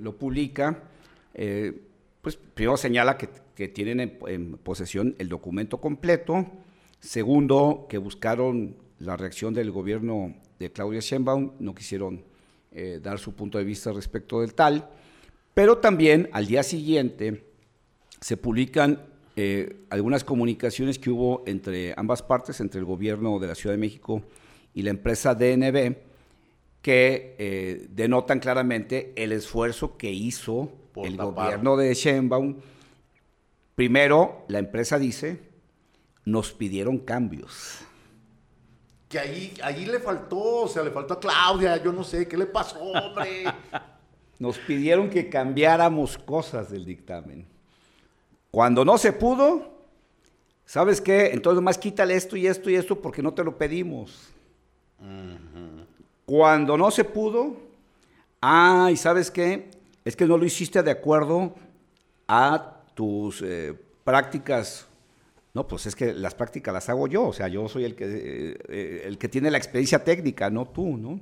lo 0.00 0.16
publica, 0.16 0.82
pues 1.32 2.36
primero 2.54 2.76
señala 2.76 3.16
que, 3.16 3.68
tienen 3.68 4.00
en, 4.00 4.18
en, 4.26 4.52
posesión 4.56 5.14
el 5.18 5.28
documento 5.28 5.80
completo. 5.80 6.44
Segundo, 6.98 7.86
que 7.88 7.98
buscaron 7.98 8.74
la 8.98 9.16
reacción 9.16 9.54
del 9.54 9.70
gobierno 9.70 10.34
de 10.58 10.72
Claudia 10.72 10.98
Sheinbaum, 10.98 11.52
no 11.60 11.74
quisieron 11.74 12.24
dar 13.02 13.20
su 13.20 13.34
punto 13.34 13.58
de 13.58 13.64
vista 13.64 13.92
respecto 13.92 14.40
del 14.40 14.54
tal. 14.54 14.88
Pero 15.54 15.78
también 15.78 16.28
al 16.32 16.46
día 16.46 16.64
siguiente 16.64 17.44
se 18.20 18.36
publican 18.36 18.98
eh, 19.34 19.84
algunas 19.88 20.24
comunicaciones 20.24 20.98
que 20.98 21.10
hubo 21.10 21.42
entre 21.46 21.94
ambas 21.96 22.22
partes, 22.22 22.60
entre 22.60 22.80
el 22.80 22.84
gobierno 22.84 23.38
de 23.38 23.46
la 23.46 23.54
Ciudad 23.54 23.74
de 23.74 23.80
México 23.80 24.22
y 24.74 24.82
la 24.82 24.90
empresa 24.90 25.34
DNB, 25.34 25.96
que 26.82 27.36
eh, 27.38 27.86
denotan 27.90 28.40
claramente 28.40 29.12
el 29.16 29.32
esfuerzo 29.32 29.96
que 29.96 30.10
hizo 30.10 30.72
el 30.96 31.16
gobierno 31.16 31.76
de 31.76 31.94
Sheinbaum. 31.94 32.56
Primero, 33.76 34.44
la 34.48 34.58
empresa 34.58 34.98
dice, 34.98 35.40
nos 36.24 36.52
pidieron 36.52 36.98
cambios. 36.98 37.78
Que 39.08 39.18
ahí, 39.18 39.54
ahí 39.62 39.86
le 39.86 40.00
faltó, 40.00 40.62
o 40.62 40.68
sea, 40.68 40.82
le 40.82 40.90
faltó 40.90 41.14
a 41.14 41.20
Claudia, 41.20 41.82
yo 41.82 41.92
no 41.92 42.02
sé, 42.02 42.26
¿qué 42.26 42.36
le 42.36 42.46
pasó, 42.46 42.80
hombre? 42.80 43.44
nos 44.38 44.58
pidieron 44.58 45.08
que 45.08 45.28
cambiáramos 45.28 46.18
cosas 46.18 46.70
del 46.70 46.84
dictamen. 46.84 47.46
Cuando 48.50 48.84
no 48.84 48.98
se 48.98 49.12
pudo, 49.12 49.72
¿sabes 50.64 51.00
qué? 51.00 51.30
Entonces 51.32 51.62
más 51.62 51.78
quítale 51.78 52.14
esto 52.14 52.36
y 52.36 52.48
esto 52.48 52.68
y 52.68 52.74
esto 52.74 53.00
porque 53.00 53.22
no 53.22 53.32
te 53.34 53.44
lo 53.44 53.56
pedimos. 53.56 54.32
Cuando 56.26 56.76
no 56.76 56.90
se 56.90 57.04
pudo, 57.04 57.56
ah, 58.40 58.90
y 58.92 58.96
¿sabes 58.96 59.30
qué? 59.30 59.70
Es 60.04 60.16
que 60.16 60.26
no 60.26 60.36
lo 60.36 60.44
hiciste 60.44 60.82
de 60.82 60.90
acuerdo 60.90 61.54
a 62.28 62.80
tus 62.94 63.42
eh, 63.42 63.74
prácticas. 64.04 64.86
No, 65.54 65.68
pues 65.68 65.86
es 65.86 65.94
que 65.94 66.14
las 66.14 66.34
prácticas 66.34 66.72
las 66.72 66.88
hago 66.88 67.06
yo, 67.06 67.24
o 67.26 67.32
sea, 67.32 67.48
yo 67.48 67.68
soy 67.68 67.84
el 67.84 67.94
que, 67.94 68.04
eh, 68.06 68.58
eh, 68.68 69.02
el 69.04 69.18
que 69.18 69.28
tiene 69.28 69.50
la 69.50 69.58
experiencia 69.58 70.02
técnica, 70.02 70.48
no 70.48 70.66
tú, 70.66 70.96
¿no? 70.96 71.20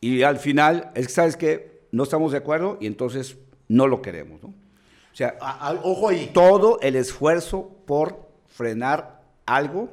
Y 0.00 0.22
al 0.22 0.38
final, 0.38 0.90
es 0.94 1.06
que, 1.06 1.12
¿sabes 1.12 1.36
qué? 1.36 1.74
no 1.94 2.02
estamos 2.02 2.32
de 2.32 2.38
acuerdo 2.38 2.76
y 2.80 2.88
entonces 2.88 3.36
no 3.68 3.86
lo 3.86 4.02
queremos, 4.02 4.42
¿no? 4.42 4.48
O 4.48 5.16
sea, 5.16 5.38
ojo 5.84 6.08
ahí. 6.08 6.30
Todo 6.34 6.80
el 6.80 6.96
esfuerzo 6.96 7.70
por 7.86 8.28
frenar 8.48 9.22
algo 9.46 9.90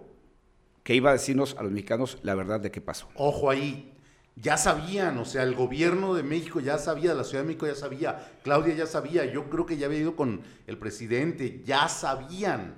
que 0.83 0.95
iba 0.95 1.09
a 1.09 1.13
decirnos 1.13 1.55
a 1.57 1.63
los 1.63 1.71
mexicanos 1.71 2.17
la 2.23 2.35
verdad 2.35 2.59
de 2.59 2.71
qué 2.71 2.81
pasó. 2.81 3.07
Ojo 3.15 3.49
ahí. 3.49 3.87
Ya 4.35 4.57
sabían, 4.57 5.17
o 5.17 5.25
sea, 5.25 5.43
el 5.43 5.55
gobierno 5.55 6.13
de 6.13 6.23
México 6.23 6.61
ya 6.61 6.77
sabía, 6.77 7.13
la 7.13 7.25
Ciudad 7.25 7.43
de 7.43 7.47
México 7.47 7.67
ya 7.67 7.75
sabía, 7.75 8.31
Claudia 8.43 8.73
ya 8.73 8.87
sabía, 8.87 9.25
yo 9.25 9.49
creo 9.49 9.65
que 9.65 9.77
ya 9.77 9.87
había 9.87 9.99
ido 9.99 10.15
con 10.15 10.41
el 10.67 10.77
presidente, 10.77 11.61
ya 11.65 11.89
sabían. 11.89 12.77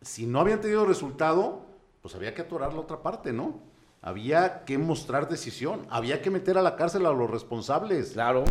Si 0.00 0.26
no 0.26 0.40
habían 0.40 0.60
tenido 0.60 0.86
resultado, 0.86 1.66
pues 2.02 2.14
había 2.14 2.34
que 2.34 2.42
atorar 2.42 2.72
la 2.72 2.80
otra 2.80 3.02
parte, 3.02 3.32
¿no? 3.32 3.74
había 4.04 4.66
que 4.66 4.76
mostrar 4.76 5.30
decisión, 5.30 5.86
había 5.88 6.20
que 6.20 6.30
meter 6.30 6.58
a 6.58 6.62
la 6.62 6.76
cárcel 6.76 7.06
a 7.06 7.12
los 7.12 7.30
responsables. 7.30 8.12
Claro. 8.12 8.44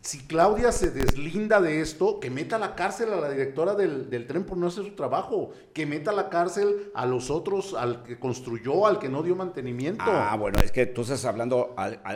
Si 0.00 0.20
Claudia 0.26 0.70
se 0.72 0.90
deslinda 0.90 1.60
de 1.60 1.80
esto, 1.80 2.20
que 2.20 2.30
meta 2.30 2.56
a 2.56 2.58
la 2.58 2.74
cárcel 2.74 3.12
a 3.12 3.16
la 3.16 3.30
directora 3.30 3.74
del, 3.74 4.08
tren 4.26 4.44
por 4.44 4.56
no 4.56 4.68
hacer 4.68 4.84
su 4.84 4.92
trabajo, 4.92 5.52
que 5.74 5.86
meta 5.86 6.12
a 6.12 6.14
la 6.14 6.28
cárcel 6.28 6.90
a 6.94 7.04
los 7.04 7.30
otros, 7.30 7.74
al 7.74 8.04
que 8.04 8.18
construyó, 8.18 8.86
al 8.86 8.98
que 8.98 9.08
no 9.08 9.22
dio 9.22 9.34
mantenimiento. 9.34 10.04
Ah, 10.06 10.36
bueno, 10.38 10.60
es 10.62 10.70
que 10.70 10.86
tú 10.86 11.02
estás 11.02 11.24
hablando 11.24 11.74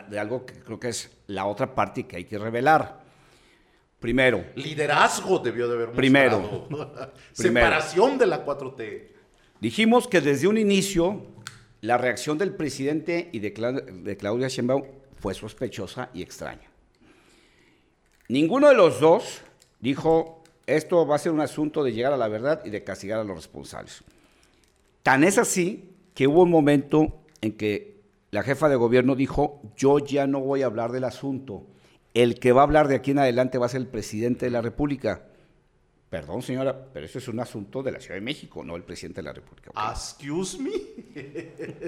de 0.08 0.18
algo 0.18 0.46
que 0.46 0.54
creo 0.60 0.78
que 0.78 0.88
es 0.88 1.10
la 1.26 1.46
otra 1.46 1.74
parte 1.74 2.06
que 2.06 2.16
hay 2.16 2.24
que 2.24 2.38
revelar. 2.38 3.02
Primero. 3.98 4.44
Liderazgo 4.56 5.38
debió 5.38 5.68
de 5.68 5.74
haber 5.74 5.90
Primero. 5.92 6.68
Separación 7.32 8.18
de 8.18 8.26
la 8.26 8.44
4T. 8.44 9.08
Dijimos 9.60 10.08
que 10.08 10.20
desde 10.20 10.48
un 10.48 10.58
inicio 10.58 11.26
la 11.82 11.98
reacción 11.98 12.38
del 12.38 12.54
presidente 12.54 13.28
y 13.32 13.38
de, 13.38 13.52
Claudia 13.52 14.48
Sheinbaum 14.48 14.84
fue 15.16 15.34
sospechosa 15.34 16.10
y 16.12 16.22
extraña. 16.22 16.71
Ninguno 18.28 18.68
de 18.68 18.74
los 18.74 19.00
dos 19.00 19.42
dijo, 19.80 20.42
esto 20.66 21.06
va 21.06 21.16
a 21.16 21.18
ser 21.18 21.32
un 21.32 21.40
asunto 21.40 21.82
de 21.82 21.92
llegar 21.92 22.12
a 22.12 22.16
la 22.16 22.28
verdad 22.28 22.62
y 22.64 22.70
de 22.70 22.84
castigar 22.84 23.18
a 23.20 23.24
los 23.24 23.36
responsables. 23.36 24.02
Tan 25.02 25.24
es 25.24 25.38
así 25.38 25.90
que 26.14 26.26
hubo 26.26 26.42
un 26.42 26.50
momento 26.50 27.22
en 27.40 27.52
que 27.52 28.00
la 28.30 28.42
jefa 28.42 28.68
de 28.68 28.76
gobierno 28.76 29.14
dijo, 29.14 29.60
yo 29.76 29.98
ya 29.98 30.26
no 30.26 30.40
voy 30.40 30.62
a 30.62 30.66
hablar 30.66 30.92
del 30.92 31.04
asunto, 31.04 31.66
el 32.14 32.38
que 32.38 32.52
va 32.52 32.62
a 32.62 32.64
hablar 32.64 32.88
de 32.88 32.94
aquí 32.94 33.10
en 33.10 33.18
adelante 33.18 33.58
va 33.58 33.66
a 33.66 33.70
ser 33.70 33.80
el 33.80 33.88
presidente 33.88 34.46
de 34.46 34.50
la 34.50 34.62
República. 34.62 35.24
Perdón, 36.08 36.42
señora, 36.42 36.88
pero 36.92 37.06
eso 37.06 37.18
es 37.18 37.28
un 37.28 37.40
asunto 37.40 37.82
de 37.82 37.92
la 37.92 38.00
Ciudad 38.00 38.16
de 38.16 38.20
México, 38.20 38.62
no 38.62 38.76
el 38.76 38.84
presidente 38.84 39.20
de 39.20 39.24
la 39.24 39.32
República. 39.32 39.72
Excuse 39.90 40.58
me. 40.58 40.70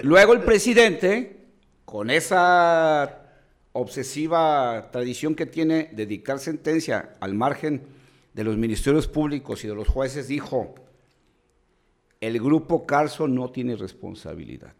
Luego 0.03 0.33
el 0.33 0.41
presidente, 0.41 1.45
con 1.85 2.09
esa 2.09 3.24
obsesiva 3.75 4.89
tradición 4.91 5.35
que 5.35 5.45
tiene 5.45 5.89
de 5.93 6.05
dictar 6.05 6.39
sentencia 6.39 7.15
al 7.19 7.33
margen 7.33 7.83
de 8.33 8.43
los 8.43 8.57
ministerios 8.57 9.07
públicos 9.07 9.63
y 9.63 9.67
de 9.67 9.75
los 9.75 9.87
jueces, 9.87 10.27
dijo, 10.27 10.75
el 12.19 12.39
grupo 12.39 12.85
Carso 12.85 13.27
no 13.27 13.51
tiene 13.51 13.75
responsabilidad. 13.75 14.73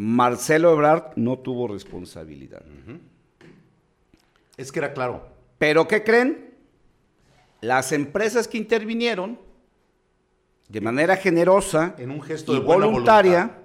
Marcelo 0.00 0.72
Ebrard 0.72 1.16
no 1.16 1.40
tuvo 1.40 1.66
responsabilidad. 1.66 2.62
Es 4.56 4.70
que 4.70 4.78
era 4.78 4.92
claro. 4.92 5.26
¿Pero 5.58 5.88
qué 5.88 6.04
creen? 6.04 6.48
las 7.60 7.92
empresas 7.92 8.46
que 8.46 8.58
intervinieron 8.58 9.38
de 10.68 10.80
manera 10.80 11.16
generosa 11.16 11.94
en 11.98 12.10
un 12.10 12.22
gesto 12.22 12.54
y 12.54 12.60
voluntaria 12.60 13.58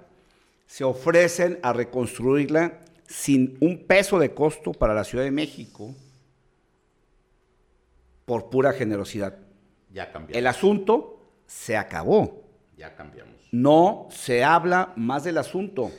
se 0.66 0.84
ofrecen 0.84 1.58
a 1.62 1.72
reconstruirla 1.72 2.80
sin 3.06 3.56
un 3.60 3.86
peso 3.86 4.18
de 4.18 4.34
costo 4.34 4.72
para 4.72 4.94
la 4.94 5.04
Ciudad 5.04 5.24
de 5.24 5.30
México 5.30 5.94
por 8.24 8.50
pura 8.50 8.72
generosidad. 8.72 9.36
Ya 9.92 10.10
cambió. 10.10 10.36
El 10.36 10.46
asunto 10.46 11.20
se 11.46 11.76
acabó. 11.76 12.42
Ya 12.76 12.94
cambiamos. 12.94 13.34
No 13.52 14.08
se 14.10 14.42
habla 14.42 14.92
más 14.96 15.24
del 15.24 15.38
asunto. 15.38 15.90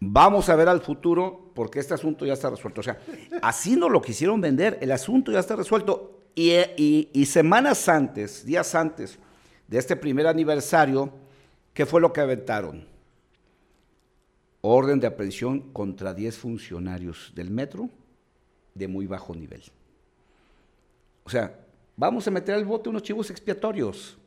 Vamos 0.00 0.48
a 0.48 0.56
ver 0.56 0.68
al 0.68 0.80
futuro 0.80 1.50
porque 1.54 1.80
este 1.80 1.94
asunto 1.94 2.26
ya 2.26 2.34
está 2.34 2.50
resuelto. 2.50 2.80
O 2.80 2.84
sea, 2.84 2.98
así 3.42 3.76
no 3.76 3.88
lo 3.88 4.02
quisieron 4.02 4.40
vender. 4.40 4.78
El 4.80 4.92
asunto 4.92 5.32
ya 5.32 5.40
está 5.40 5.56
resuelto. 5.56 6.18
Y, 6.34 7.24
semanas 7.26 7.88
antes, 7.88 8.44
días 8.44 8.74
antes 8.76 9.18
de 9.66 9.78
este 9.78 9.96
primer 9.96 10.28
aniversario, 10.28 11.12
¿qué 11.74 11.84
fue 11.84 12.00
lo 12.00 12.12
que 12.12 12.20
aventaron? 12.20 12.86
Orden 14.60 15.00
de 15.00 15.06
aprehensión 15.06 15.72
contra 15.72 16.14
10 16.14 16.36
funcionarios 16.36 17.32
del 17.34 17.50
metro 17.50 17.88
de 18.74 18.88
muy 18.88 19.06
bajo 19.06 19.34
nivel. 19.34 19.62
O 21.24 21.30
sea, 21.30 21.54
vamos 21.96 22.26
a 22.26 22.30
meter 22.30 22.54
al 22.54 22.64
bote 22.64 22.88
unos 22.88 23.02
chivos 23.02 23.30
expiatorios. 23.30 24.18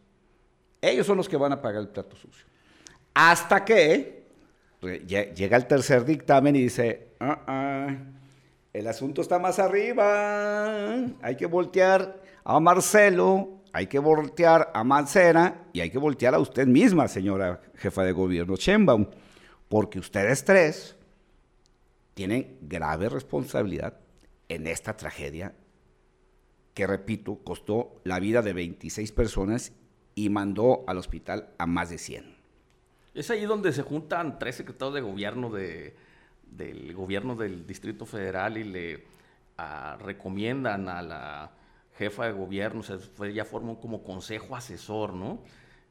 Ellos 0.82 1.06
son 1.06 1.18
los 1.18 1.28
que 1.28 1.38
van 1.38 1.52
a 1.52 1.62
pagar 1.62 1.82
el 1.82 1.90
plato 1.90 2.16
sucio. 2.16 2.46
Hasta 3.14 3.66
que 3.66 4.24
llega 4.82 5.58
el 5.58 5.68
tercer 5.68 6.06
dictamen 6.06 6.56
y 6.56 6.64
dice, 6.64 7.10
ah, 7.20 7.44
ah 7.48 7.98
el 8.74 8.88
asunto 8.88 9.22
está 9.22 9.38
más 9.38 9.60
arriba. 9.60 10.96
Hay 11.22 11.36
que 11.36 11.46
voltear 11.46 12.22
a 12.44 12.60
Marcelo, 12.60 13.62
hay 13.74 13.88
que 13.88 14.00
voltear 14.00 14.72
a 14.74 14.84
Mancera 14.84 15.66
y 15.74 15.82
hay 15.82 15.90
que 15.90 15.98
voltear 15.98 16.36
a 16.36 16.40
usted 16.40 16.68
misma, 16.68 17.08
señora 17.08 17.62
jefa 17.76 18.04
de 18.04 18.12
gobierno 18.12 18.56
Sheinbaum, 18.56 19.08
porque 19.72 20.00
ustedes 20.00 20.44
tres 20.44 20.98
tienen 22.14 22.58
grave 22.62 23.08
responsabilidad 23.08 23.98
en 24.50 24.68
esta 24.68 24.98
tragedia 24.98 25.56
que, 26.74 26.86
repito, 26.86 27.38
costó 27.38 28.02
la 28.04 28.20
vida 28.20 28.42
de 28.42 28.52
26 28.52 29.14
personas 29.14 29.72
y 30.14 30.28
mandó 30.30 30.84
al 30.88 30.98
hospital 30.98 31.52
a 31.58 31.68
más 31.68 31.90
de 31.90 32.00
100. 32.00 32.36
Es 33.14 33.32
ahí 33.32 33.46
donde 33.46 33.72
se 33.72 33.84
juntan 33.84 34.40
tres 34.40 34.56
secretarios 34.58 34.96
de 34.96 35.02
gobierno 35.02 35.50
de, 35.50 35.96
del 36.44 36.94
gobierno 36.94 37.38
del 37.38 37.66
Distrito 37.66 38.06
Federal 38.06 38.58
y 38.58 38.66
le 38.66 39.06
ah, 39.58 39.98
recomiendan 40.02 40.90
a 40.90 41.02
la 41.02 41.52
jefa 41.98 42.26
de 42.26 42.34
gobierno, 42.34 42.82
o 42.82 42.84
sea, 42.84 42.98
ya 43.30 43.46
forman 43.46 43.78
como 43.78 44.04
consejo 44.04 44.54
asesor, 44.54 45.14
¿no? 45.14 45.44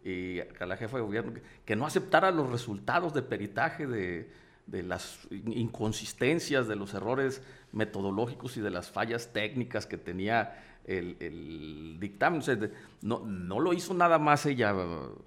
Y 0.05 0.41
a 0.41 0.67
la 0.67 0.77
jefa 0.77 0.97
de 0.97 1.03
gobierno 1.03 1.35
que, 1.65 1.77
no 1.77 1.87
aceptara 1.87 2.31
los 2.31 2.51
resultados 2.51 3.13
de 3.13 3.23
peritaje 3.23 3.87
de, 3.87 4.31
de, 4.67 4.83
las 4.83 5.19
inconsistencias, 5.31 6.69
de 6.69 6.77
los 6.77 6.95
errores 6.95 7.43
metodológicos 7.73 8.57
y 8.57 8.61
de 8.61 8.71
las 8.71 8.91
fallas 8.91 9.33
técnicas 9.33 9.87
que 9.87 9.99
tenía 9.99 10.79
el, 10.87 11.17
el 11.21 11.97
dictamen. 12.01 12.41
O 12.41 12.43
sea, 12.43 12.59
no, 13.03 13.21
no 13.21 13.61
lo 13.61 13.73
hizo 13.75 13.93
nada 13.93 14.19
más 14.19 14.47
ella 14.47 14.75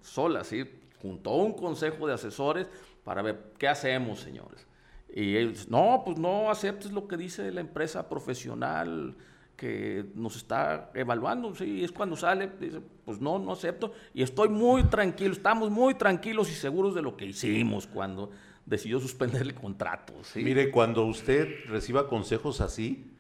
sola, 0.02 0.44
¿sí? 0.44 0.66
Juntó 1.02 1.32
un 1.36 1.54
consejo 1.54 2.08
de 2.08 2.14
asesores 2.14 2.68
para 3.04 3.22
ver 3.22 3.54
qué 3.58 3.68
hacemos, 3.68 4.22
señores. 4.22 4.66
Y 5.14 5.38
ellos, 5.38 5.70
no, 5.70 6.02
pues 6.04 6.18
no 6.18 6.50
aceptes 6.50 6.92
lo 6.92 7.08
que 7.08 7.18
dice 7.18 7.52
la 7.52 7.62
empresa 7.62 8.10
profesional 8.10 9.16
que 9.56 10.06
nos 10.16 10.36
está 10.36 10.92
evaluando. 10.94 11.56
Sí, 11.56 11.84
es 11.84 11.92
cuando 11.92 12.16
sale, 12.16 12.52
dice, 12.60 12.82
pues 13.06 13.20
no, 13.20 13.40
no 13.40 13.54
acepto. 13.54 13.94
Y 14.14 14.24
estoy 14.24 14.50
muy 14.50 14.84
tranquilo, 14.84 15.34
estamos 15.34 15.70
muy 15.70 15.94
tranquilos 15.96 16.50
y 16.50 16.54
seguros 16.54 16.96
de 16.96 17.02
lo 17.02 17.16
que 17.16 17.26
hicimos 17.26 17.88
cuando 17.88 18.32
decidió 18.66 19.00
suspender 19.00 19.42
el 19.42 19.54
contrato. 19.54 20.14
Mire, 20.36 20.72
cuando 20.72 21.06
usted 21.06 21.48
reciba 21.68 22.08
consejos 22.08 22.62
así, 22.62 23.12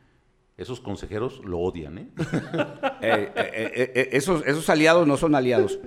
esos 0.57 0.79
consejeros 0.79 1.41
lo 1.43 1.59
odian, 1.59 1.97
¿eh? 1.97 2.07
Eh, 3.05 3.31
eh, 3.35 4.09
esos, 4.13 4.45
esos 4.45 4.69
aliados 4.69 5.05
no 5.05 5.17
son 5.17 5.35
aliados. 5.35 5.77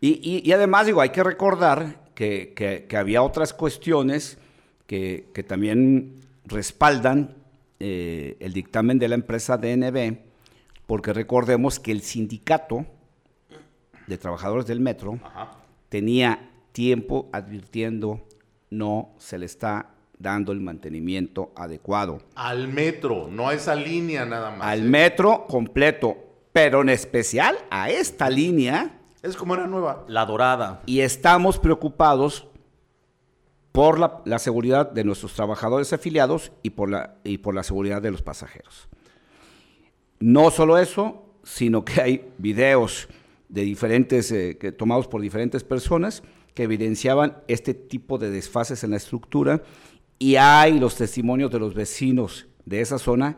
Y, 0.00 0.50
además, 0.50 0.86
digo, 0.86 1.00
hay 1.00 1.10
que 1.10 1.22
recordar 1.22 2.04
que, 2.16 2.88
había 2.96 3.22
otras 3.22 3.54
cuestiones 3.54 4.38
que, 4.86 5.28
que 5.32 5.44
también 5.44 6.20
respaldan 6.44 7.36
eh, 7.80 8.36
el 8.40 8.52
dictamen 8.52 8.98
de 8.98 9.08
la 9.08 9.14
empresa 9.14 9.56
DNB, 9.56 10.18
porque 10.86 11.12
recordemos 11.12 11.78
que 11.78 11.92
el 11.92 12.02
sindicato 12.02 12.86
de 14.06 14.18
trabajadores 14.18 14.66
del 14.66 14.80
metro 14.80 15.20
tenía 15.88 16.50
tiempo 16.72 17.28
advirtiendo 17.32 18.26
no 18.70 19.14
se 19.18 19.38
le 19.38 19.46
está 19.46 19.90
dando 20.18 20.52
el 20.52 20.60
mantenimiento 20.60 21.52
adecuado. 21.54 22.20
Al 22.34 22.68
metro, 22.68 23.28
no 23.30 23.48
a 23.48 23.54
esa 23.54 23.74
línea 23.74 24.24
nada 24.24 24.50
más. 24.50 24.66
Al 24.66 24.80
¿eh? 24.80 24.88
metro 24.88 25.46
completo, 25.46 26.16
pero 26.52 26.82
en 26.82 26.88
especial 26.88 27.56
a 27.70 27.90
esta 27.90 28.28
línea. 28.28 28.98
Es 29.22 29.36
como 29.36 29.54
era 29.54 29.66
nueva. 29.66 30.04
La 30.08 30.24
dorada. 30.26 30.82
Y 30.86 31.00
estamos 31.00 31.58
preocupados 31.58 32.47
por 33.78 34.00
la, 34.24 34.38
seguridad 34.40 34.90
de 34.90 35.04
nuestros 35.04 35.34
trabajadores 35.34 35.92
afiliados 35.92 36.50
y 36.64 36.70
por, 36.70 36.90
la, 36.90 37.14
y 37.22 37.38
por 37.38 37.54
la 37.54 37.62
seguridad 37.62 38.02
de 38.02 38.10
los 38.10 38.22
pasajeros. 38.22 38.88
No 40.18 40.50
solo 40.50 40.78
eso, 40.78 41.22
sino 41.44 41.84
que 41.84 42.00
hay 42.00 42.28
videos 42.38 43.08
de 43.48 43.62
diferentes, 43.62 44.32
eh, 44.32 44.56
tomados 44.76 45.06
por 45.06 45.20
diferentes 45.20 45.62
personas 45.62 46.24
que 46.54 46.64
evidenciaban 46.64 47.36
este 47.46 47.72
tipo 47.72 48.18
de 48.18 48.32
desfases 48.32 48.82
en 48.82 48.90
la 48.90 48.96
estructura 48.96 49.62
y 50.18 50.34
hay 50.34 50.80
los 50.80 50.96
testimonios 50.96 51.52
de 51.52 51.60
los 51.60 51.72
vecinos 51.72 52.48
de 52.64 52.80
esa 52.80 52.98
zona 52.98 53.36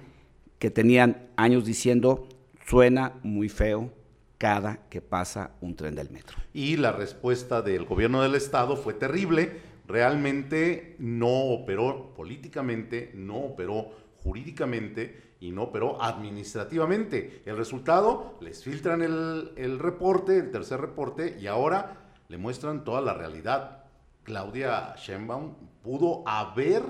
que 0.59 0.70
tenían 0.70 1.29
años 1.37 1.66
diciendo 1.66 2.26
suena 2.66 3.12
muy 3.22 3.50
feo 3.50 3.92
cada 4.38 4.88
que 4.88 5.03
pasa 5.03 5.50
un 5.61 5.76
tren 5.76 5.94
del 5.94 6.09
metro. 6.09 6.38
Y 6.55 6.79
la 6.79 6.92
respuesta 6.92 7.61
del 7.61 7.85
gobierno 7.85 8.22
del 8.22 8.37
estado 8.37 8.79
fue 8.79 8.94
terrible 8.94 9.68
realmente 9.90 10.96
no 10.98 11.29
operó 11.29 12.14
políticamente, 12.14 13.11
no 13.14 13.38
operó 13.38 13.90
jurídicamente 14.22 15.35
y 15.40 15.50
no 15.50 15.64
operó 15.64 16.00
administrativamente. 16.03 17.42
El 17.46 17.57
resultado, 17.57 18.37
les 18.40 18.62
filtran 18.62 19.03
el, 19.03 19.79
reporte, 19.79 20.38
el 20.38 20.50
tercer 20.50 20.81
reporte, 20.81 21.37
y 21.40 21.46
ahora 21.46 21.96
le 22.29 22.38
muestran 22.38 22.85
toda 22.85 23.00
la 23.00 23.14
realidad. 23.14 23.85
Claudia 24.22 24.94
Sheinbaum 24.96 25.55
pudo 25.83 26.22
haber 26.26 26.83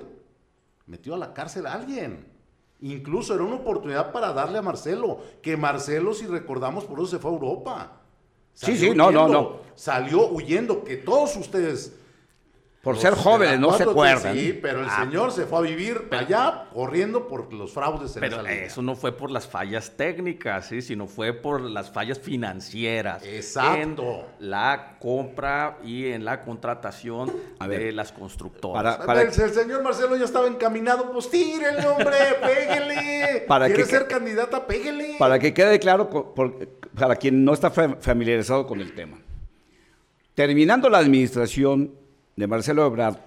metido 0.87 1.15
a 1.15 1.19
la 1.19 1.33
cárcel 1.33 1.67
a 1.67 1.75
alguien. 1.75 2.27
Incluso 2.81 3.35
era 3.35 3.45
una 3.45 3.57
oportunidad 3.57 4.11
para 4.11 4.33
darle 4.33 4.59
a 4.59 4.63
Marcelo, 4.63 5.21
que 5.43 5.57
Marcelo, 5.57 6.13
si 6.13 6.27
recordamos, 6.27 6.85
por 6.85 6.99
eso 6.99 7.07
se 7.07 7.19
fue 7.19 7.31
a 7.31 7.35
Europa. 7.35 8.01
sí, 8.53 8.77
sí, 8.77 8.91
no, 8.95 9.11
no, 9.11 9.29
no. 9.29 9.61
Salió 9.75 10.29
huyendo, 10.29 10.83
que 10.83 10.97
todos 10.97 11.37
ustedes 11.37 12.00
por 12.83 12.97
ser 12.97 13.15
jóvenes, 13.15 13.61
no 13.61 13.77
se 13.77 13.83
acuerdan. 13.83 14.35
Sí, 14.35 14.59
pero 14.61 14.81
el 14.81 14.89
ah, 14.89 15.05
señor 15.05 15.33
se 15.33 15.45
fue 15.45 15.59
a 15.59 15.61
vivir 15.61 16.09
allá 16.13 16.65
corriendo 16.73 17.29
por 17.29 17.53
los 17.53 17.73
fraudes 17.73 18.17
en 18.17 18.21
Pero 18.21 18.47
eso 18.47 18.81
no 18.81 18.97
fue 18.97 19.13
por 19.13 19.31
las 19.31 19.47
fallas 19.47 19.99
técnicas, 19.99 20.69
¿sí? 20.69 20.81
sino 20.81 21.07
fue 21.07 21.35
por 21.35 21.61
las 21.61 21.91
fallas 21.91 22.19
financieras. 22.19 23.23
Exacto. 23.23 24.25
En 24.41 24.51
la 24.51 24.97
compra 24.99 25.77
y 25.85 26.07
en 26.07 26.25
la 26.25 26.41
contratación 26.41 27.31
de 27.69 27.93
las 27.93 28.13
constructoras. 28.13 28.97
Para, 29.05 29.23
El, 29.23 29.33
señor 29.33 29.83
Marcelo 29.83 30.17
ya 30.17 30.25
estaba 30.25 30.47
encaminado, 30.47 31.13
pues 31.13 31.29
tírenle, 31.29 31.87
hombre, 31.87 32.17
péguele. 32.41 33.45
Para 33.47 33.67
¿Quiere 33.67 33.85
ser 33.85 34.07
candidata? 34.07 34.67
Péguele. 34.67 35.17
Para 35.19 35.39
que 35.39 35.53
quede 35.53 35.79
claro, 35.79 36.09
para 36.99 37.17
quien 37.17 37.45
no 37.45 37.53
está 37.53 37.71
familiarizado 37.71 38.67
con 38.67 38.81
el 38.81 38.95
tema. 38.95 39.19
Terminando 40.35 40.89
la 40.89 40.97
administración 40.97 42.00
de 42.41 42.47
Marcelo 42.47 42.87
Ebrard, 42.87 43.19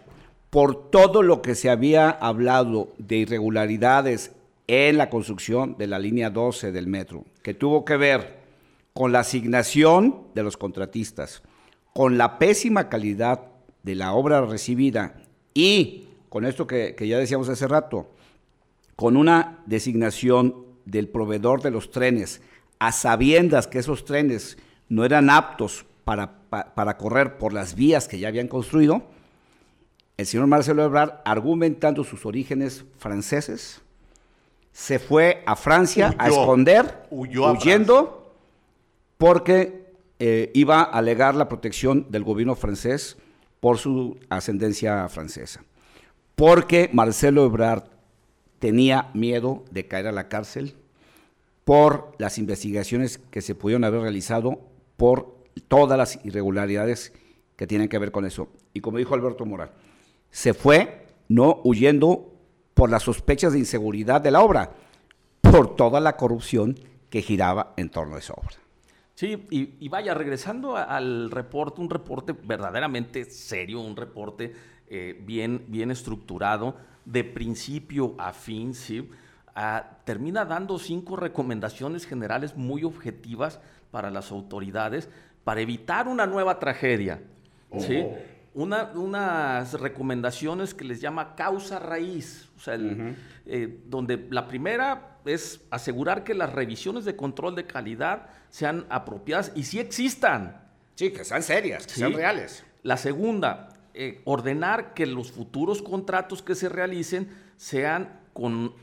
por 0.50 0.90
todo 0.90 1.24
lo 1.24 1.42
que 1.42 1.56
se 1.56 1.70
había 1.70 2.10
hablado 2.10 2.90
de 2.98 3.18
irregularidades 3.18 4.32
en 4.68 4.98
la 4.98 5.10
construcción 5.10 5.76
de 5.78 5.88
la 5.88 6.00
línea 6.00 6.30
12 6.30 6.72
del 6.72 6.88
metro, 6.88 7.26
que 7.42 7.54
tuvo 7.54 7.86
que 7.86 7.98
ver 7.98 8.44
con 8.94 9.12
la 9.12 9.20
asignación 9.20 10.28
de 10.36 10.44
los 10.44 10.58
contratistas, 10.58 11.42
con 11.94 12.18
la 12.18 12.38
pésima 12.40 12.90
calidad 12.90 13.42
de 13.84 13.96
la 13.96 14.14
obra 14.14 14.42
recibida 14.42 15.16
y 15.54 16.06
con 16.30 16.46
esto 16.46 16.66
que, 16.66 16.96
ya 17.00 17.18
decíamos 17.18 17.50
hace 17.50 17.68
rato, 17.68 18.10
con 18.96 19.18
una 19.18 19.60
designación 19.66 20.66
del 20.86 21.08
proveedor 21.08 21.62
de 21.62 21.72
los 21.72 21.92
trenes 21.92 22.42
a 22.80 22.92
sabiendas 22.92 23.68
que 23.68 23.80
esos 23.80 24.06
trenes 24.06 24.58
no 24.90 25.06
eran 25.06 25.30
aptos 25.30 25.86
para, 26.04 26.43
para, 26.76 26.98
correr 26.98 27.38
por 27.38 27.54
las 27.54 27.76
vías 27.76 28.08
que 28.08 28.20
ya 28.20 28.28
habían 28.28 28.48
construido, 28.48 29.04
el 30.18 30.26
señor 30.26 30.48
Marcelo 30.48 30.84
Ebrard, 30.84 31.22
argumentando 31.26 32.04
sus 32.04 32.26
orígenes 32.26 32.86
franceses, 32.98 33.82
se 34.72 35.00
fue 35.00 35.44
a 35.46 35.56
Francia 35.56 36.16
a 36.18 36.30
esconder, 36.30 37.08
huyendo, 37.10 38.34
porque 39.18 39.94
eh, 40.20 40.52
iba 40.54 40.82
a 40.82 40.84
alegar 40.84 41.36
la 41.36 41.50
protección 41.50 42.08
del 42.10 42.24
gobierno 42.24 42.56
francés 42.56 43.18
por 43.60 43.78
su 43.78 44.18
ascendencia 44.30 45.08
francesa. 45.10 45.64
Porque 46.36 46.90
Marcelo 46.92 47.46
Ebrard 47.46 47.84
tenía 48.60 49.10
miedo 49.14 49.64
de 49.72 49.88
caer 49.88 50.08
a 50.08 50.12
la 50.12 50.28
cárcel 50.28 50.76
por 51.64 52.14
las 52.18 52.38
investigaciones 52.38 53.18
que 53.18 53.42
se 53.42 53.56
pudieron 53.56 53.84
haber 53.84 54.02
realizado 54.02 54.60
por 54.98 55.33
todas 55.68 55.98
las 55.98 56.24
irregularidades 56.26 57.14
que 57.56 57.68
tienen 57.68 57.90
que 57.90 58.00
ver 58.00 58.12
con 58.12 58.26
eso. 58.26 58.50
Y 58.74 58.82
como 58.82 58.98
dijo 58.98 59.14
Alberto 59.14 59.46
Moral, 59.46 59.72
se 60.30 60.54
fue 60.54 61.06
no 61.28 61.62
huyendo 61.64 62.34
por 62.74 62.90
las 62.90 63.04
sospechas 63.04 63.54
de 63.54 63.60
inseguridad 63.60 64.22
de 64.22 64.32
la 64.32 64.42
obra, 64.42 64.72
por 65.42 65.76
toda 65.76 66.00
la 66.00 66.18
corrupción 66.18 66.78
que 67.10 67.22
giraba 67.22 67.74
en 67.78 67.90
torno 67.90 68.16
a 68.16 68.20
esa 68.20 68.34
obra. 68.34 68.56
Sí, 69.16 69.46
y, 69.52 69.88
vaya, 69.90 70.16
regresando 70.16 70.76
al 70.76 71.30
reporte, 71.30 71.80
un 71.80 71.90
reporte 71.90 72.34
verdaderamente 72.34 73.26
serio, 73.26 73.80
un 73.80 73.96
reporte 73.96 74.54
eh, 74.88 75.22
bien, 75.24 75.66
bien 75.68 75.92
estructurado, 75.92 76.76
de 77.06 77.24
principio 77.24 78.16
a 78.18 78.34
fin, 78.34 78.74
¿sí? 78.74 79.08
Ah, 79.56 80.00
termina 80.04 80.46
dando 80.46 80.80
cinco 80.80 81.16
recomendaciones 81.16 82.08
generales 82.08 82.58
muy 82.58 82.84
objetivas 82.84 83.60
para 83.92 84.10
las 84.10 84.32
autoridades 84.32 85.10
para 85.44 85.62
evitar 85.62 86.08
una 86.08 86.26
nueva 86.26 86.60
tragedia. 86.60 87.22
¿sí? 87.80 88.06
Una, 88.54 88.92
unas 88.94 89.74
recomendaciones 89.74 90.74
que 90.74 90.86
les 90.86 91.02
llama 91.02 91.36
causa 91.36 91.80
raíz, 91.80 92.50
o 92.56 92.60
sea, 92.60 92.78
eh, 93.46 93.80
donde 93.86 94.28
la 94.30 94.48
primera 94.48 95.18
es 95.26 95.62
asegurar 95.72 96.24
que 96.24 96.34
las 96.34 96.54
revisiones 96.54 97.06
de 97.06 97.16
control 97.16 97.56
de 97.56 97.66
calidad 97.66 98.28
sean 98.50 98.86
apropiadas 98.90 99.52
y 99.56 99.64
sí 99.64 99.80
existan. 99.80 100.62
Sí, 100.96 101.12
que 101.12 101.24
sean 101.24 101.42
serias, 101.42 101.88
que 101.88 101.94
sean 101.94 102.14
reales. 102.14 102.64
La 102.84 102.98
segunda, 102.98 103.70
eh, 103.96 104.22
ordenar 104.26 104.94
que 104.94 105.06
los 105.08 105.32
futuros 105.32 105.82
contratos 105.82 106.44
que 106.44 106.54
se 106.54 106.70
realicen 106.70 107.30
sean 107.58 108.20
con 108.34 108.74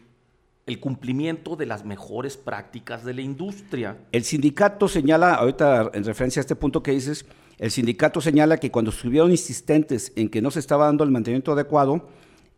el 0.71 0.79
cumplimiento 0.79 1.57
de 1.57 1.67
las 1.67 1.85
mejores 1.85 2.37
prácticas 2.37 3.05
de 3.05 3.15
la 3.15 3.23
industria. 3.23 3.99
El 4.13 4.25
sindicato 4.25 4.87
señala, 4.89 5.35
ahorita 5.35 5.91
en 5.95 6.05
referencia 6.05 6.41
a 6.41 6.43
este 6.43 6.55
punto 6.55 6.83
que 6.83 6.93
dices, 6.93 7.27
el 7.59 7.71
sindicato 7.71 8.21
señala 8.21 8.59
que 8.59 8.71
cuando 8.71 8.91
estuvieron 8.91 9.31
insistentes 9.31 10.13
en 10.17 10.29
que 10.29 10.41
no 10.41 10.51
se 10.51 10.61
estaba 10.61 10.87
dando 10.87 11.03
el 11.05 11.11
mantenimiento 11.11 11.53
adecuado, 11.53 12.09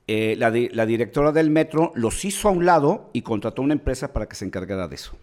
eh, 0.06 0.36
la, 0.36 0.50
la 0.50 0.86
directora 0.86 1.32
del 1.32 1.50
metro 1.50 1.92
los 1.94 2.24
hizo 2.24 2.48
a 2.48 2.52
un 2.52 2.66
lado 2.66 3.08
y 3.12 3.22
contrató 3.22 3.62
una 3.62 3.72
empresa 3.72 4.12
para 4.12 4.26
que 4.26 4.36
se 4.36 4.44
encargara 4.44 4.88
de 4.88 4.96
eso. 4.96 5.16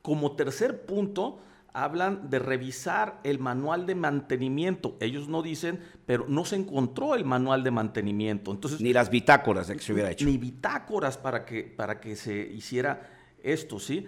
Como 0.00 0.32
tercer 0.32 0.86
punto, 0.86 1.38
hablan 1.74 2.30
de 2.30 2.38
revisar 2.38 3.20
el 3.24 3.40
manual 3.40 3.84
de 3.84 3.96
mantenimiento. 3.96 4.96
Ellos 5.00 5.28
no 5.28 5.42
dicen, 5.42 5.80
pero 6.06 6.24
no 6.28 6.44
se 6.44 6.54
encontró 6.54 7.16
el 7.16 7.24
manual 7.24 7.64
de 7.64 7.72
mantenimiento. 7.72 8.52
Entonces, 8.52 8.80
ni 8.80 8.92
las 8.92 9.10
bitácoras 9.10 9.66
de 9.66 9.76
que 9.76 9.82
se 9.82 9.92
hubiera 9.92 10.10
hecho. 10.10 10.24
Ni 10.24 10.38
bitácoras 10.38 11.18
para 11.18 11.44
que, 11.44 11.64
para 11.64 12.00
que 12.00 12.14
se 12.14 12.32
hiciera 12.32 13.10
esto, 13.42 13.80
¿sí? 13.80 14.06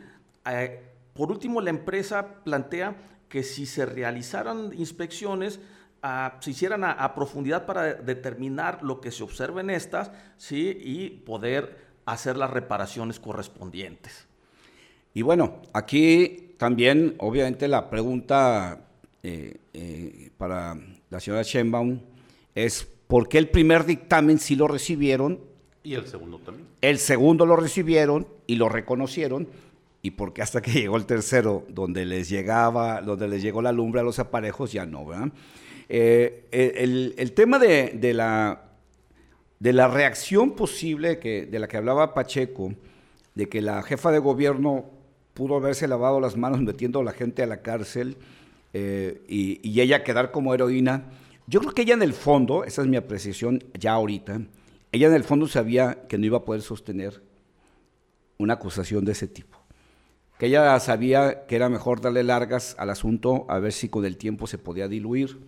Eh, 0.49 0.81
por 1.13 1.33
último, 1.33 1.61
la 1.61 1.71
empresa 1.71 2.45
plantea 2.45 2.97
que 3.29 3.43
si 3.43 3.67
se 3.67 3.85
realizaran 3.85 4.73
inspecciones, 4.73 5.59
ah, 6.03 6.39
se 6.41 6.53
hicieran 6.53 6.85
a, 6.85 7.15
profundidad 7.17 7.67
para 7.67 7.95
determinar 7.95 8.85
lo 8.85 9.01
que 9.01 9.11
se 9.11 9.25
observa 9.25 9.61
en 9.61 9.71
estas, 9.71 10.13
¿sí? 10.37 10.79
Y 10.81 11.11
poder 11.11 11.85
hacer 12.05 12.37
las 12.37 12.51
reparaciones 12.51 13.19
correspondientes. 13.19 14.29
Y 15.15 15.23
bueno, 15.23 15.63
aquí 15.73 16.46
también, 16.57 17.15
obviamente, 17.19 17.69
la 17.69 17.91
pregunta 17.91 18.81
eh, 19.23 19.57
eh, 19.75 20.31
para 20.39 20.77
la 21.11 21.21
señora 21.21 21.43
Sheinbaum 21.43 22.01
es 22.55 22.87
¿por 23.07 23.29
qué 23.29 23.39
el 23.39 23.49
primer 23.49 23.85
dictamen 23.85 24.39
sí 24.39 24.57
lo 24.57 24.69
recibieron? 24.69 25.41
Y 25.85 25.95
el 25.95 26.07
segundo 26.07 26.39
también. 26.39 26.67
El 26.81 26.99
segundo 26.99 27.47
lo 27.47 27.57
recibieron 27.57 28.27
y 28.47 28.57
lo 28.57 28.69
reconocieron. 28.69 29.49
¿Y 30.03 30.13
por 30.13 30.33
qué 30.33 30.43
hasta 30.43 30.63
que 30.63 30.73
llegó 30.73 30.97
el 30.97 31.07
tercero, 31.07 31.65
donde 31.69 32.05
les 32.05 32.29
llegaba, 32.29 33.03
donde 33.03 33.29
les 33.29 33.43
llegó 33.43 33.61
la 33.61 33.73
lumbre 33.73 34.01
a 34.01 34.05
los 34.05 34.19
aparejos, 34.19 34.73
ya 34.73 34.87
no, 34.87 35.05
¿verdad? 35.05 35.29
Eh, 35.89 36.47
el, 37.17 37.33
tema 37.33 37.59
de, 37.59 38.13
la, 38.15 38.63
de 39.61 39.73
la 39.73 39.89
reacción 39.89 40.53
posible 40.53 41.19
que, 41.19 41.47
de 41.47 41.59
la 41.59 41.69
que 41.69 41.77
hablaba 41.77 42.15
Pacheco, 42.15 42.73
de 43.35 43.49
que 43.49 43.61
la 43.61 43.83
jefa 43.83 44.11
de 44.11 44.19
gobierno 44.19 44.96
pudo 45.37 45.57
haberse 45.57 45.87
lavado 45.87 46.19
las 46.19 46.35
manos 46.35 46.63
metiendo 46.63 46.99
a 46.99 47.05
la 47.05 47.13
gente 47.13 47.43
a 47.43 47.47
la 47.47 47.61
cárcel 47.61 48.17
eh, 48.73 49.23
y, 49.29 49.81
ella 49.81 50.03
quedar 50.03 50.31
como 50.31 50.55
heroína. 50.55 51.11
Yo 51.47 51.61
creo 51.61 51.73
que 51.73 51.83
ella 51.83 51.93
en 51.93 52.03
el 52.03 52.15
fondo, 52.15 52.65
esa 52.65 52.81
es 52.81 52.89
mi 52.89 52.97
apreciación 52.97 53.63
ya 53.79 53.93
ahorita, 53.93 54.41
ella 54.93 55.09
en 55.09 55.15
el 55.15 55.25
fondo 55.25 55.47
sabía 55.47 56.07
que 56.09 56.17
no 56.17 56.25
iba 56.25 56.39
a 56.39 56.45
poder 56.45 56.63
sostener 56.63 57.23
una 58.39 58.55
acusación 58.55 59.05
de 59.05 59.13
ese 59.13 59.29
tipo. 59.29 59.59
Que 60.39 60.47
ella 60.47 60.81
sabía 60.81 61.47
que 61.47 61.55
era 61.55 61.69
mejor 61.69 62.01
darle 62.01 62.25
largas 62.25 62.75
al 62.79 62.89
asunto 62.89 63.45
a 63.51 63.59
ver 63.59 63.73
si 63.73 63.91
con 63.91 64.07
el 64.07 64.17
tiempo 64.17 64.47
se 64.47 64.57
podía 64.57 64.89
diluir. 64.89 65.39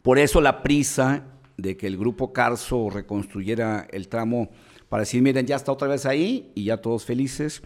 Por 0.00 0.20
eso 0.20 0.40
la 0.40 0.62
prisa 0.62 1.24
de 1.56 1.76
que 1.76 1.88
el 1.88 1.96
grupo 1.96 2.32
Carso 2.32 2.88
reconstruyera 2.88 3.88
el 3.90 4.06
tramo 4.06 4.48
para 4.88 5.00
decir, 5.00 5.22
miren, 5.22 5.44
ya 5.44 5.56
está 5.56 5.72
otra 5.72 5.88
vez 5.88 6.06
ahí 6.06 6.52
y 6.54 6.64
ya 6.64 6.76
todos 6.76 7.04
felices. 7.04 7.62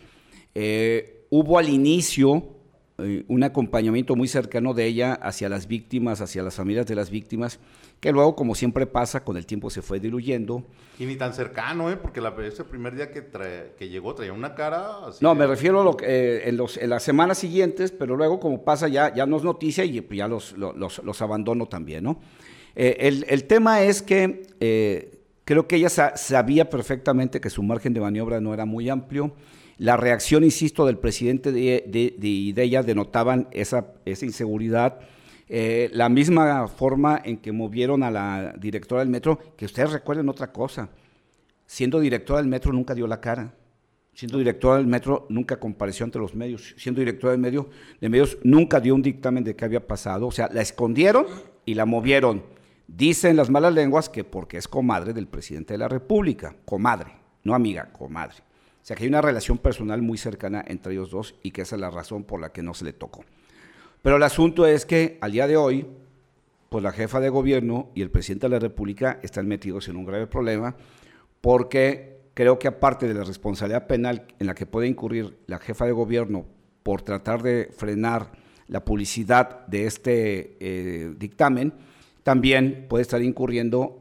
Eh, 0.54 1.26
hubo 1.30 1.58
al 1.58 1.68
inicio 1.68 2.44
eh, 2.98 3.24
un 3.28 3.42
acompañamiento 3.42 4.16
muy 4.16 4.28
cercano 4.28 4.74
de 4.74 4.86
ella 4.86 5.14
hacia 5.14 5.48
las 5.48 5.66
víctimas, 5.66 6.20
hacia 6.20 6.42
las 6.42 6.54
familias 6.54 6.86
de 6.86 6.94
las 6.94 7.10
víctimas, 7.10 7.58
que 8.00 8.12
luego, 8.12 8.34
como 8.34 8.54
siempre 8.54 8.86
pasa, 8.86 9.24
con 9.24 9.36
el 9.36 9.46
tiempo 9.46 9.70
se 9.70 9.82
fue 9.82 10.00
diluyendo. 10.00 10.64
Y 10.98 11.06
ni 11.06 11.16
tan 11.16 11.32
cercano, 11.32 11.90
¿eh? 11.90 11.96
Porque 11.96 12.20
la, 12.20 12.34
ese 12.44 12.64
primer 12.64 12.94
día 12.94 13.10
que, 13.10 13.24
que 13.78 13.88
llegó 13.88 14.14
traía 14.14 14.32
una 14.32 14.54
cara 14.54 15.06
así 15.06 15.24
No, 15.24 15.34
me 15.34 15.46
refiero 15.46 15.80
a 15.80 15.84
lo 15.84 15.96
que, 15.96 16.06
eh, 16.06 16.48
en, 16.48 16.56
los, 16.56 16.76
en, 16.76 16.90
las 16.90 17.02
semanas 17.02 17.38
siguientes, 17.38 17.92
pero 17.92 18.16
luego, 18.16 18.40
como 18.40 18.64
pasa, 18.64 18.88
ya, 18.88 19.14
ya 19.14 19.26
no 19.26 19.36
es 19.36 19.44
noticia 19.44 19.84
y 19.84 20.00
pues, 20.00 20.18
ya 20.18 20.28
los, 20.28 20.52
los, 20.52 20.98
los 21.02 21.22
abandono 21.22 21.66
también, 21.66 22.04
¿no? 22.04 22.20
el, 22.74 23.26
el, 23.28 23.44
tema 23.44 23.82
es 23.82 24.00
que 24.00 25.19
creo 25.50 25.66
que 25.66 25.74
ella 25.74 25.88
sabía 25.88 26.70
perfectamente 26.70 27.40
que 27.40 27.50
su 27.50 27.64
margen 27.64 27.92
de 27.92 28.00
maniobra 28.00 28.40
no 28.40 28.54
era 28.54 28.66
muy 28.66 28.88
amplio 28.88 29.34
la 29.78 29.96
reacción, 29.96 30.44
insisto, 30.44 30.86
del 30.86 30.96
presidente 30.96 31.50
de, 31.50 31.82
de, 31.90 32.62
ella 32.62 32.84
denotaban 32.84 33.48
esa, 33.50 33.94
inseguridad. 34.06 35.00
Eh, 35.48 35.90
la 35.92 36.08
misma 36.08 36.68
forma 36.68 37.20
en 37.24 37.38
que 37.38 37.50
movieron 37.50 38.04
a 38.04 38.12
la 38.12 38.54
directora 38.60 39.00
del 39.00 39.08
metro, 39.10 39.40
que 39.56 39.64
ustedes 39.64 39.90
recuerden 39.90 40.28
otra 40.28 40.52
cosa, 40.52 40.88
siendo 41.66 41.98
directora 41.98 42.38
del 42.38 42.48
metro 42.48 42.72
nunca 42.72 42.94
dio 42.94 43.08
la 43.08 43.20
cara, 43.20 43.52
siendo 44.14 44.38
directora 44.38 44.76
del 44.76 44.86
metro 44.86 45.26
nunca 45.30 45.58
compareció 45.58 46.04
ante 46.04 46.20
los 46.20 46.32
medios, 46.32 46.76
siendo 46.78 47.00
directora 47.00 47.32
del 47.32 47.40
medio, 47.40 47.70
de 48.00 48.08
medios 48.08 48.38
nunca 48.44 48.78
dio 48.78 48.94
un 48.94 49.02
dictamen 49.02 49.42
de 49.42 49.56
qué 49.56 49.64
había 49.64 49.84
pasado, 49.84 50.28
o 50.28 50.30
sea, 50.30 50.48
la 50.52 50.62
escondieron 50.62 51.26
y 51.64 51.74
la 51.74 51.86
movieron. 51.86 52.59
Dicen 52.96 53.36
las 53.36 53.50
malas 53.50 53.72
lenguas 53.72 54.08
que 54.08 54.24
porque 54.24 54.56
es 54.56 54.66
comadre 54.66 55.12
del 55.12 55.28
presidente 55.28 55.74
de 55.74 55.78
la 55.78 55.86
República, 55.86 56.56
comadre, 56.64 57.12
no 57.44 57.54
amiga, 57.54 57.92
comadre. 57.92 58.38
O 58.82 58.84
sea 58.84 58.96
que 58.96 59.04
hay 59.04 59.08
una 59.08 59.22
relación 59.22 59.58
personal 59.58 60.02
muy 60.02 60.18
cercana 60.18 60.64
entre 60.66 60.94
ellos 60.94 61.12
dos 61.12 61.36
y 61.44 61.52
que 61.52 61.62
esa 61.62 61.76
es 61.76 61.80
la 61.80 61.90
razón 61.90 62.24
por 62.24 62.40
la 62.40 62.50
que 62.50 62.64
no 62.64 62.74
se 62.74 62.84
le 62.84 62.92
tocó. 62.92 63.24
Pero 64.02 64.16
el 64.16 64.22
asunto 64.24 64.66
es 64.66 64.86
que 64.86 65.18
al 65.20 65.30
día 65.30 65.46
de 65.46 65.56
hoy, 65.56 65.86
pues 66.68 66.82
la 66.82 66.90
jefa 66.90 67.20
de 67.20 67.28
gobierno 67.28 67.90
y 67.94 68.02
el 68.02 68.10
presidente 68.10 68.46
de 68.46 68.54
la 68.54 68.58
República 68.58 69.20
están 69.22 69.46
metidos 69.46 69.88
en 69.88 69.96
un 69.96 70.04
grave 70.04 70.26
problema 70.26 70.74
porque 71.40 72.22
creo 72.34 72.58
que 72.58 72.66
aparte 72.66 73.06
de 73.06 73.14
la 73.14 73.22
responsabilidad 73.22 73.86
penal 73.86 74.26
en 74.40 74.48
la 74.48 74.54
que 74.54 74.66
puede 74.66 74.88
incurrir 74.88 75.38
la 75.46 75.60
jefa 75.60 75.86
de 75.86 75.92
gobierno 75.92 76.44
por 76.82 77.02
tratar 77.02 77.42
de 77.44 77.70
frenar 77.72 78.32
la 78.66 78.84
publicidad 78.84 79.64
de 79.68 79.86
este 79.86 80.56
eh, 80.58 81.14
dictamen, 81.16 81.72
también 82.22 82.86
puede 82.88 83.02
estar 83.02 83.22
incurriendo 83.22 84.00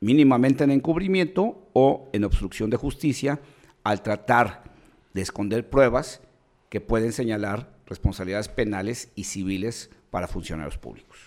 mínimamente 0.00 0.64
en 0.64 0.70
encubrimiento 0.70 1.68
o 1.72 2.08
en 2.12 2.24
obstrucción 2.24 2.70
de 2.70 2.76
justicia 2.76 3.40
al 3.84 4.02
tratar 4.02 4.64
de 5.12 5.22
esconder 5.22 5.68
pruebas 5.68 6.20
que 6.68 6.80
pueden 6.80 7.12
señalar 7.12 7.68
responsabilidades 7.86 8.48
penales 8.48 9.10
y 9.14 9.24
civiles 9.24 9.90
para 10.10 10.28
funcionarios 10.28 10.78
públicos. 10.78 11.18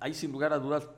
Hay 0.00 0.14
sin 0.14 0.32
lugar 0.32 0.52
a 0.52 0.58
dudas 0.58 0.88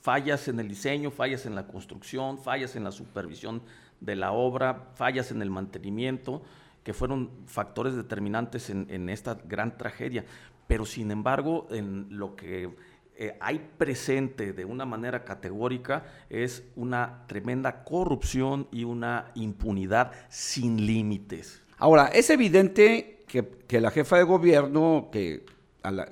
fallas 0.00 0.48
en 0.48 0.60
el 0.60 0.68
diseño, 0.68 1.10
fallas 1.10 1.46
en 1.46 1.54
la 1.54 1.66
construcción, 1.66 2.38
fallas 2.38 2.76
en 2.76 2.84
la 2.84 2.92
supervisión 2.92 3.62
de 4.00 4.16
la 4.16 4.32
obra, 4.32 4.90
fallas 4.94 5.30
en 5.30 5.42
el 5.42 5.50
mantenimiento, 5.50 6.42
que 6.84 6.94
fueron 6.94 7.30
factores 7.46 7.94
determinantes 7.94 8.70
en, 8.70 8.86
en 8.90 9.08
esta 9.08 9.34
gran 9.44 9.76
tragedia. 9.76 10.24
Pero 10.68 10.84
sin 10.86 11.10
embargo, 11.10 11.66
en 11.70 12.06
lo 12.10 12.36
que 12.36 12.70
eh, 13.16 13.36
hay 13.40 13.58
presente 13.76 14.52
de 14.52 14.64
una 14.64 14.84
manera 14.84 15.24
categórica 15.24 16.04
es 16.30 16.62
una 16.76 17.24
tremenda 17.26 17.82
corrupción 17.82 18.68
y 18.70 18.84
una 18.84 19.32
impunidad 19.34 20.12
sin 20.28 20.86
límites. 20.86 21.60
Ahora, 21.78 22.08
es 22.14 22.30
evidente 22.30 23.24
que, 23.26 23.80
la 23.80 23.90
jefa 23.90 24.18
de 24.18 24.22
gobierno, 24.22 25.08
que 25.10 25.44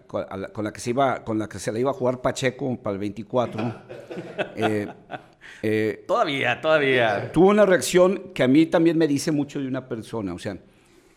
con 0.09 0.65
la 0.65 0.73
que 0.73 0.81
se 0.81 0.91
iba, 0.91 1.23
con 1.23 1.39
la 1.39 1.49
que 1.49 1.59
se 1.59 1.71
la 1.71 1.79
iba 1.79 1.91
a 1.91 1.95
jugar 1.95 2.23
Pacheco 2.23 2.77
para 2.83 2.95
el 2.95 2.99
24, 2.99 3.83
eh, 4.57 4.89
eh, 5.63 6.05
todavía, 6.09 6.61
todavía. 6.61 7.31
Tuvo 7.31 7.51
una 7.51 7.67
reacción 7.67 8.33
que 8.33 8.43
a 8.43 8.49
mí 8.49 8.67
también 8.67 8.97
me 8.97 9.07
dice 9.07 9.31
mucho 9.31 9.61
de 9.61 9.69
una 9.69 9.87
persona. 9.87 10.33
O 10.33 10.39
sea, 10.39 10.57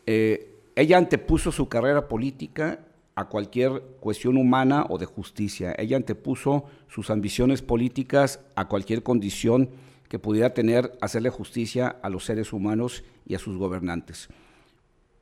ella 0.06 0.98
antepuso 0.98 1.52
su 1.52 1.68
carrera 1.68 2.08
política 2.08 2.80
a 3.20 3.28
cualquier 3.28 3.82
cuestión 4.00 4.38
humana 4.38 4.86
o 4.88 4.98
de 4.98 5.06
justicia. 5.06 5.76
Ella 5.78 5.98
antepuso 5.98 6.64
sus 6.88 7.10
ambiciones 7.10 7.62
políticas 7.62 8.40
a 8.56 8.70
cualquier 8.70 9.04
condición 9.04 9.72
que 10.08 10.20
pudiera 10.20 10.54
tener 10.54 10.98
hacerle 11.02 11.30
justicia 11.30 11.98
a 12.02 12.10
los 12.10 12.24
seres 12.24 12.54
humanos 12.54 13.04
y 13.26 13.36
a 13.36 13.40
sus 13.40 13.58
gobernantes. 13.58 14.30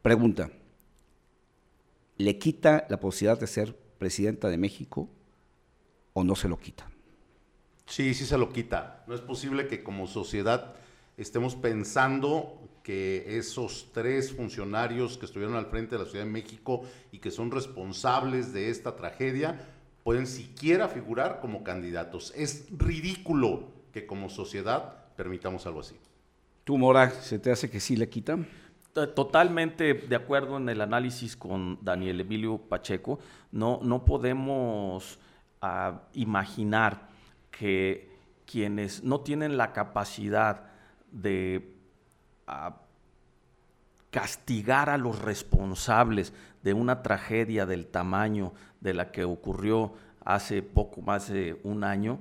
Pregunta, 0.03 0.51
¿le 2.17 2.37
quita 2.37 2.85
la 2.87 2.99
posibilidad 2.99 3.39
de 3.39 3.47
ser 3.47 3.75
presidenta 3.97 4.47
de 4.47 4.59
México 4.59 5.09
o 6.13 6.23
no 6.23 6.35
se 6.35 6.49
lo 6.49 6.59
quita? 6.59 6.87
Sí, 7.87 8.13
sí 8.13 8.25
se 8.25 8.37
lo 8.37 8.53
quita. 8.53 9.03
No 9.07 9.15
es 9.15 9.21
posible 9.21 9.65
que 9.65 9.81
como 9.81 10.05
sociedad 10.05 10.75
estemos 11.17 11.55
pensando 11.55 12.61
que 12.83 13.37
esos 13.37 13.89
tres 13.91 14.31
funcionarios 14.31 15.17
que 15.17 15.25
estuvieron 15.25 15.55
al 15.55 15.65
frente 15.65 15.97
de 15.97 16.03
la 16.03 16.09
Ciudad 16.09 16.23
de 16.23 16.31
México 16.31 16.83
y 17.11 17.19
que 17.19 17.31
son 17.31 17.51
responsables 17.51 18.53
de 18.53 18.69
esta 18.69 18.95
tragedia 18.95 19.59
pueden 20.03 20.25
siquiera 20.25 20.87
figurar 20.87 21.41
como 21.41 21.63
candidatos. 21.63 22.31
Es 22.33 22.65
ridículo 22.71 23.63
que 23.91 24.05
como 24.05 24.29
sociedad 24.29 25.05
permitamos 25.17 25.65
algo 25.65 25.81
así. 25.81 25.97
¿Tú, 26.63 26.77
Mora, 26.77 27.09
se 27.09 27.39
te 27.39 27.51
hace 27.51 27.69
que 27.69 27.81
sí 27.81 27.97
le 27.97 28.07
quitan? 28.07 28.47
Totalmente 28.93 29.93
de 29.93 30.15
acuerdo 30.15 30.57
en 30.57 30.69
el 30.69 30.81
análisis 30.81 31.35
con 31.35 31.77
Daniel 31.83 32.21
Emilio 32.21 32.57
Pacheco. 32.57 33.19
No, 33.51 33.79
no 33.83 34.05
podemos 34.05 35.19
ah, 35.61 36.03
imaginar 36.13 37.09
que 37.51 38.09
quienes 38.45 39.03
no 39.03 39.19
tienen 39.19 39.57
la 39.57 39.73
capacidad 39.73 40.76
de 41.11 41.73
ah, 42.47 42.77
castigar 44.11 44.89
a 44.89 44.97
los 44.97 45.21
responsables 45.21 46.33
de 46.63 46.73
una 46.73 47.03
tragedia 47.03 47.65
del 47.65 47.87
tamaño 47.87 48.53
de 48.81 48.93
la 48.93 49.11
que 49.11 49.23
ocurrió 49.23 49.93
hace 50.25 50.61
poco 50.61 51.01
más 51.01 51.29
de 51.29 51.59
un 51.63 51.83
año, 51.83 52.19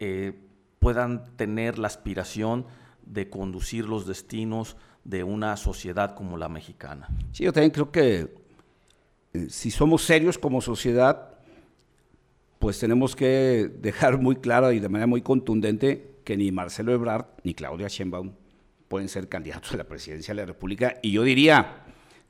eh, 0.00 0.32
puedan 0.78 1.24
tener 1.36 1.78
la 1.78 1.86
aspiración 1.86 2.66
de 3.06 3.28
conducir 3.28 3.86
los 3.86 4.06
destinos 4.06 4.76
de 5.04 5.22
una 5.22 5.56
sociedad 5.56 6.14
como 6.14 6.36
la 6.36 6.48
mexicana. 6.48 7.08
Sí, 7.32 7.44
yo 7.44 7.52
también 7.52 7.70
creo 7.70 7.92
que 7.92 8.34
eh, 9.34 9.46
si 9.50 9.70
somos 9.70 10.02
serios 10.04 10.38
como 10.38 10.60
sociedad, 10.60 11.34
pues 12.58 12.78
tenemos 12.78 13.14
que 13.14 13.70
dejar 13.80 14.18
muy 14.18 14.36
claro 14.36 14.72
y 14.72 14.80
de 14.80 14.88
manera 14.88 15.06
muy 15.06 15.20
contundente 15.20 16.13
que 16.24 16.36
ni 16.36 16.50
Marcelo 16.50 16.92
Ebrard 16.92 17.26
ni 17.42 17.54
Claudia 17.54 17.88
Sheinbaum 17.88 18.32
pueden 18.88 19.08
ser 19.08 19.28
candidatos 19.28 19.72
a 19.72 19.76
la 19.76 19.84
presidencia 19.84 20.34
de 20.34 20.40
la 20.40 20.46
República. 20.46 20.98
Y 21.02 21.12
yo 21.12 21.22
diría, 21.22 21.84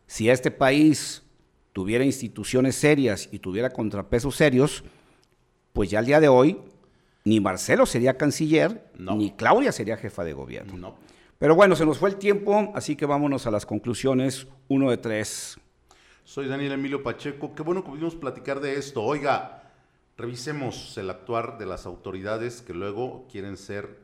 si 0.06 0.28
este 0.28 0.50
país 0.50 1.22
tuviera 1.72 2.04
instituciones 2.04 2.74
serias 2.74 3.28
y 3.32 3.38
tuviera 3.38 3.70
contrapesos 3.70 4.36
serios, 4.36 4.84
pues 5.72 5.90
ya 5.90 5.98
al 5.98 6.06
día 6.06 6.20
de 6.20 6.28
hoy 6.28 6.58
ni 7.24 7.40
Marcelo 7.40 7.86
sería 7.86 8.18
canciller, 8.18 8.90
ni 8.98 9.30
Claudia 9.32 9.72
sería 9.72 9.96
jefa 9.96 10.24
de 10.24 10.34
gobierno. 10.34 10.96
Pero 11.38 11.54
bueno, 11.54 11.74
se 11.74 11.86
nos 11.86 11.98
fue 11.98 12.10
el 12.10 12.16
tiempo, 12.16 12.72
así 12.74 12.96
que 12.96 13.06
vámonos 13.06 13.46
a 13.46 13.50
las 13.50 13.66
conclusiones, 13.66 14.46
uno 14.68 14.90
de 14.90 14.98
tres. 14.98 15.58
Soy 16.22 16.48
Daniel 16.48 16.72
Emilio 16.72 17.02
Pacheco, 17.02 17.54
qué 17.54 17.62
bueno 17.62 17.82
que 17.82 17.90
pudimos 17.90 18.14
platicar 18.14 18.60
de 18.60 18.76
esto. 18.76 19.02
Oiga, 19.02 19.63
revisemos 20.16 20.96
el 20.98 21.10
actuar 21.10 21.58
de 21.58 21.66
las 21.66 21.86
autoridades 21.86 22.62
que 22.62 22.74
luego 22.74 23.26
quieren 23.30 23.56
ser 23.56 23.98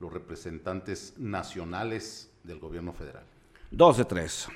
los 0.00 0.12
representantes 0.12 1.14
nacionales 1.18 2.30
del 2.44 2.60
gobierno 2.60 2.92
federal. 2.92 3.24
Dos 3.70 3.96
de 3.96 4.04
tres. 4.04 4.48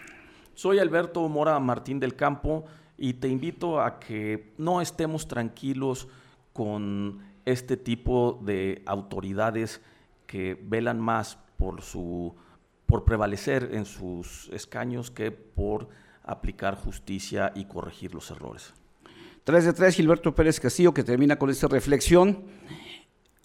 Soy 0.54 0.78
Alberto 0.78 1.28
Mora 1.28 1.58
Martín 1.58 1.98
del 1.98 2.14
Campo 2.14 2.64
y 2.96 3.14
te 3.14 3.28
invito 3.28 3.80
a 3.80 3.98
que 3.98 4.52
no 4.58 4.80
estemos 4.80 5.26
tranquilos 5.26 6.06
con 6.52 7.20
este 7.44 7.76
tipo 7.76 8.38
de 8.42 8.82
autoridades 8.86 9.80
que 10.26 10.58
velan 10.62 11.00
más 11.00 11.38
por 11.56 11.82
su 11.82 12.34
por 12.86 13.04
prevalecer 13.04 13.70
en 13.72 13.86
sus 13.86 14.50
escaños 14.50 15.10
que 15.10 15.30
por 15.30 15.88
aplicar 16.22 16.76
justicia 16.76 17.50
y 17.54 17.64
corregir 17.64 18.14
los 18.14 18.30
errores. 18.30 18.74
Tres 19.44 19.64
de 19.64 19.72
tres, 19.72 19.96
Gilberto 19.96 20.36
Pérez 20.36 20.60
Castillo, 20.60 20.94
que 20.94 21.02
termina 21.02 21.36
con 21.36 21.50
esta 21.50 21.66
reflexión. 21.66 22.44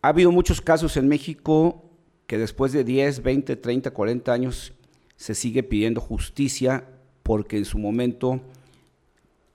Ha 0.03 0.09
habido 0.09 0.31
muchos 0.31 0.61
casos 0.61 0.95
en 0.95 1.07
México 1.07 1.89
que 2.27 2.37
después 2.37 2.71
de 2.71 2.83
10, 2.83 3.23
20, 3.23 3.55
30, 3.55 3.89
40 3.89 4.31
años 4.31 4.73
se 5.15 5.33
sigue 5.33 5.63
pidiendo 5.63 5.99
justicia 5.99 6.87
porque 7.23 7.57
en 7.57 7.65
su 7.65 7.79
momento 7.79 8.41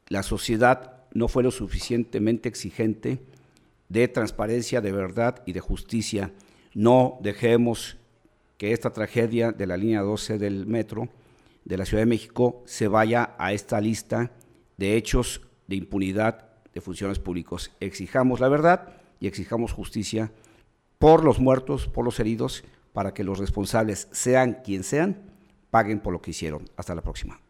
la 0.09 0.25
sociedad 0.25 1.05
no 1.15 1.29
fue 1.29 1.45
lo 1.45 1.53
suficientemente 1.53 2.49
exigente 2.49 3.21
de 3.89 4.09
transparencia, 4.09 4.81
de 4.81 4.91
verdad 4.91 5.45
y 5.47 5.53
de 5.53 5.61
justicia. 5.61 6.33
No 6.75 7.21
dejemos 7.23 7.99
que 8.59 8.73
esta 8.73 8.93
tragedia 8.93 9.53
de 9.53 9.67
la 9.69 9.77
línea 9.77 10.01
12 10.01 10.39
del 10.39 10.67
metro 10.67 11.09
de 11.65 11.77
la 11.77 11.87
Ciudad 11.87 12.03
de 12.03 12.07
México 12.07 12.65
se 12.67 12.89
vaya 12.89 13.37
a 13.39 13.53
esta 13.53 13.81
lista 13.81 14.33
de 14.77 14.97
hechos 14.97 15.43
de 15.67 15.77
impunidad 15.77 16.49
de 16.75 16.81
funciones 16.81 17.19
públicos. 17.19 17.71
Exijamos 17.81 18.41
la 18.41 18.49
verdad 18.49 18.95
y 19.21 19.27
exijamos 19.27 19.73
justicia 19.73 20.33
por 20.99 21.25
los 21.25 21.39
muertos, 21.39 21.89
por 21.89 22.05
los 22.05 22.19
heridos, 22.21 22.65
para 22.93 23.15
que 23.15 23.25
los 23.25 23.39
responsables, 23.39 24.09
sean 24.13 24.59
quien 24.65 24.85
sean, 24.85 25.17
paguen 25.71 26.01
por 26.01 26.13
lo 26.13 26.21
que 26.21 26.31
hicieron. 26.31 26.69
Hasta 26.77 26.95
la 26.95 27.03
próxima. 27.03 27.41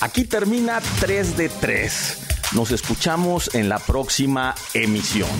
Aquí 0.00 0.24
termina 0.24 0.80
3 1.00 1.36
de 1.36 1.48
3. 1.48 2.52
Nos 2.54 2.70
escuchamos 2.70 3.54
en 3.54 3.68
la 3.68 3.78
próxima 3.78 4.54
emisión. 4.74 5.30